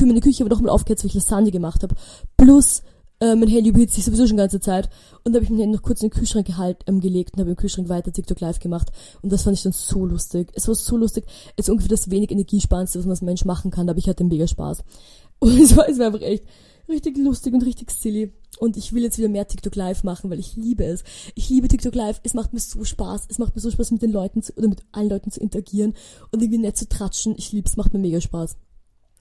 meine 0.00 0.20
Küche 0.20 0.44
aber 0.44 0.54
nochmal 0.54 0.70
aufgehört, 0.70 1.02
weil 1.02 1.08
ich 1.08 1.14
Lasagne 1.14 1.52
gemacht 1.52 1.82
habe. 1.84 1.94
Plus 2.36 2.82
äh, 3.20 3.34
mein 3.34 3.48
Handy 3.48 3.70
überhitzt 3.70 3.94
sich 3.94 4.04
sowieso 4.04 4.26
schon 4.26 4.36
die 4.36 4.42
ganze 4.42 4.60
Zeit. 4.60 4.88
Und 5.24 5.32
da 5.32 5.38
habe 5.38 5.44
ich 5.44 5.50
mein 5.50 5.60
Handy 5.60 5.76
noch 5.76 5.82
kurz 5.82 6.02
in 6.02 6.08
den 6.08 6.16
Kühlschrank 6.16 6.46
gehalt, 6.46 6.84
ähm, 6.86 7.00
gelegt 7.00 7.34
und 7.34 7.40
habe 7.40 7.50
im 7.50 7.56
Kühlschrank 7.56 7.88
weiter 7.88 8.12
TikTok 8.12 8.40
live 8.40 8.60
gemacht. 8.60 8.92
Und 9.22 9.32
das 9.32 9.42
fand 9.42 9.56
ich 9.56 9.62
dann 9.62 9.72
so 9.72 10.06
lustig. 10.06 10.50
Es 10.54 10.68
war 10.68 10.74
so 10.74 10.96
lustig. 10.96 11.24
Es 11.56 11.66
ist 11.66 11.70
ungefähr 11.70 11.88
das 11.88 12.10
wenig 12.10 12.30
Energiesparendste, 12.30 12.98
was 12.98 13.06
man 13.06 13.12
als 13.12 13.22
Mensch 13.22 13.44
machen 13.44 13.70
kann, 13.70 13.88
aber 13.88 13.98
ich 13.98 14.08
hatte 14.08 14.24
mega 14.24 14.46
Spaß. 14.46 14.84
Und 15.40 15.60
es 15.60 15.76
war, 15.76 15.88
es 15.88 15.98
war 15.98 16.06
einfach 16.06 16.22
echt 16.22 16.44
richtig 16.88 17.16
lustig 17.18 17.54
und 17.54 17.64
richtig 17.64 17.90
silly. 17.90 18.32
Und 18.58 18.76
ich 18.76 18.92
will 18.92 19.04
jetzt 19.04 19.18
wieder 19.18 19.28
mehr 19.28 19.46
TikTok 19.46 19.76
live 19.76 20.02
machen, 20.02 20.30
weil 20.30 20.40
ich 20.40 20.56
liebe 20.56 20.84
es. 20.84 21.04
Ich 21.36 21.48
liebe 21.48 21.68
TikTok 21.68 21.94
live. 21.94 22.20
Es 22.24 22.34
macht 22.34 22.52
mir 22.52 22.60
so 22.60 22.82
Spaß. 22.82 23.26
Es 23.28 23.38
macht 23.38 23.54
mir 23.54 23.60
so 23.60 23.70
Spaß, 23.70 23.92
mit 23.92 24.02
den 24.02 24.10
Leuten 24.10 24.42
zu, 24.42 24.52
oder 24.56 24.68
mit 24.68 24.82
allen 24.90 25.10
Leuten 25.10 25.30
zu 25.30 25.38
interagieren 25.38 25.94
und 26.32 26.42
irgendwie 26.42 26.58
nett 26.58 26.76
zu 26.76 26.88
tratschen. 26.88 27.34
Ich 27.36 27.52
liebe 27.52 27.68
es, 27.68 27.76
macht 27.76 27.92
mir 27.92 28.00
mega 28.00 28.20
Spaß. 28.20 28.56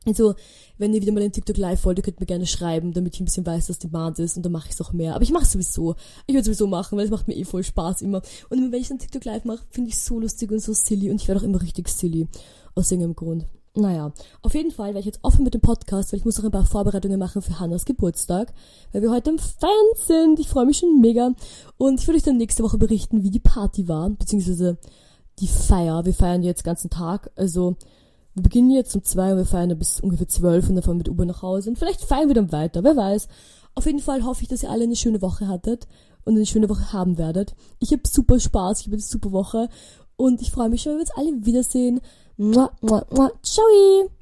Also, 0.06 0.36
wenn 0.78 0.94
ihr 0.94 1.02
wieder 1.02 1.12
mal 1.12 1.22
in 1.22 1.32
TikTok 1.32 1.58
live 1.58 1.84
wollt, 1.84 1.98
ihr 1.98 2.04
könnt 2.04 2.20
mir 2.20 2.26
gerne 2.26 2.46
schreiben, 2.46 2.94
damit 2.94 3.16
ich 3.16 3.22
ein 3.22 3.26
bisschen 3.26 3.46
weiß, 3.46 3.68
dass 3.68 3.80
Demand 3.80 4.20
ist 4.20 4.38
und 4.38 4.44
dann 4.44 4.54
mache 4.54 4.68
ich 4.68 4.74
es 4.74 4.82
auch 4.82 4.94
mehr. 4.94 5.16
Aber 5.16 5.24
ich 5.24 5.32
mache 5.32 5.44
es 5.44 5.52
sowieso. 5.52 5.96
Ich 6.28 6.34
würde 6.34 6.46
sowieso 6.46 6.68
machen, 6.68 6.98
weil 6.98 7.06
es 7.06 7.12
macht 7.12 7.28
mir 7.28 7.36
eh 7.36 7.44
voll 7.44 7.64
Spaß 7.64 8.02
immer. 8.04 8.22
Und 8.50 8.72
wenn 8.72 8.82
ich 8.82 8.88
dann 8.88 9.00
TikTok 9.00 9.26
live 9.26 9.46
mache, 9.46 9.66
finde 9.70 9.90
ich 9.90 10.00
so 10.00 10.20
lustig 10.20 10.52
und 10.52 10.60
so 10.60 10.74
silly 10.74 11.10
und 11.10 11.22
ich 11.22 11.28
werde 11.28 11.42
auch 11.42 11.46
immer 11.46 11.62
richtig 11.62 11.90
silly. 11.90 12.28
Aus 12.76 12.92
irgendeinem 12.92 13.16
Grund. 13.16 13.48
Naja, 13.78 14.12
auf 14.42 14.56
jeden 14.56 14.72
Fall 14.72 14.88
werde 14.88 15.00
ich 15.02 15.06
jetzt 15.06 15.20
offen 15.22 15.44
mit 15.44 15.54
dem 15.54 15.62
Podcast, 15.62 16.12
weil 16.12 16.20
ich 16.20 16.26
muss 16.26 16.38
noch 16.38 16.46
ein 16.46 16.52
paar 16.52 16.66
Vorbereitungen 16.66 17.20
machen 17.20 17.44
für 17.44 17.60
Hannas 17.60 17.86
Geburtstag, 17.86 18.52
weil 18.92 19.04
wir 19.04 19.12
heute 19.12 19.30
im 19.30 19.38
Feiern 19.38 19.72
sind. 19.96 20.40
Ich 20.40 20.48
freue 20.48 20.66
mich 20.66 20.78
schon 20.78 21.00
mega. 21.00 21.34
Und 21.78 22.00
ich 22.00 22.08
würde 22.08 22.18
euch 22.18 22.24
dann 22.24 22.38
nächste 22.38 22.64
Woche 22.64 22.80
berichten, 22.80 23.24
wie 23.24 23.30
die 23.30 23.40
Party 23.40 23.88
war, 23.88 24.10
beziehungsweise 24.10 24.78
die 25.40 25.48
Feier. 25.48 26.06
Wir 26.06 26.14
feiern 26.14 26.42
jetzt 26.42 26.62
den 26.62 26.70
ganzen 26.70 26.90
Tag, 26.90 27.30
also 27.36 27.76
wir 28.38 28.44
beginnen 28.44 28.70
jetzt 28.70 28.96
um 28.96 29.04
zwei 29.04 29.32
und 29.32 29.40
wir 29.40 29.46
feiern 29.46 29.70
dann 29.70 29.80
bis 29.80 30.00
ungefähr 30.00 30.28
zwölf 30.28 30.70
und 30.70 30.76
dann 30.76 30.84
fahren 30.84 30.98
wir 30.98 31.00
mit 31.00 31.10
Uber 31.10 31.26
nach 31.26 31.42
Hause. 31.42 31.72
Und 31.72 31.80
vielleicht 31.80 32.02
feiern 32.02 32.28
wir 32.28 32.36
dann 32.36 32.52
weiter, 32.52 32.84
wer 32.84 32.96
weiß. 32.96 33.28
Auf 33.74 33.88
jeden 33.88 34.00
Fall 34.00 34.24
hoffe 34.24 34.44
ich, 34.44 34.48
dass 34.48 34.62
ihr 34.62 34.70
alle 34.70 34.84
eine 34.84 34.96
schöne 34.96 35.24
Woche 35.24 35.48
hattet 35.48 35.88
und 36.24 36.36
eine 36.36 36.46
schöne 36.46 36.70
Woche 36.70 36.94
haben 36.94 37.18
werdet. 37.18 37.56
Ich 37.80 37.92
habe 37.92 38.04
super 38.06 38.40
Spaß, 38.40 38.82
ich 38.82 38.88
habe 38.88 38.98
eine 38.98 39.02
super 39.02 39.32
Woche 39.32 39.70
und 40.18 40.42
ich 40.42 40.52
freue 40.52 40.70
mich 40.70 40.84
schon, 40.84 40.92
wenn 40.92 41.00
wir 41.00 41.06
uns 41.06 41.18
alle 41.18 41.46
wiedersehen. 41.46 42.00
Mua, 42.38 42.72
mua, 42.82 43.04
mua. 43.10 43.32
Ciao! 43.42 44.17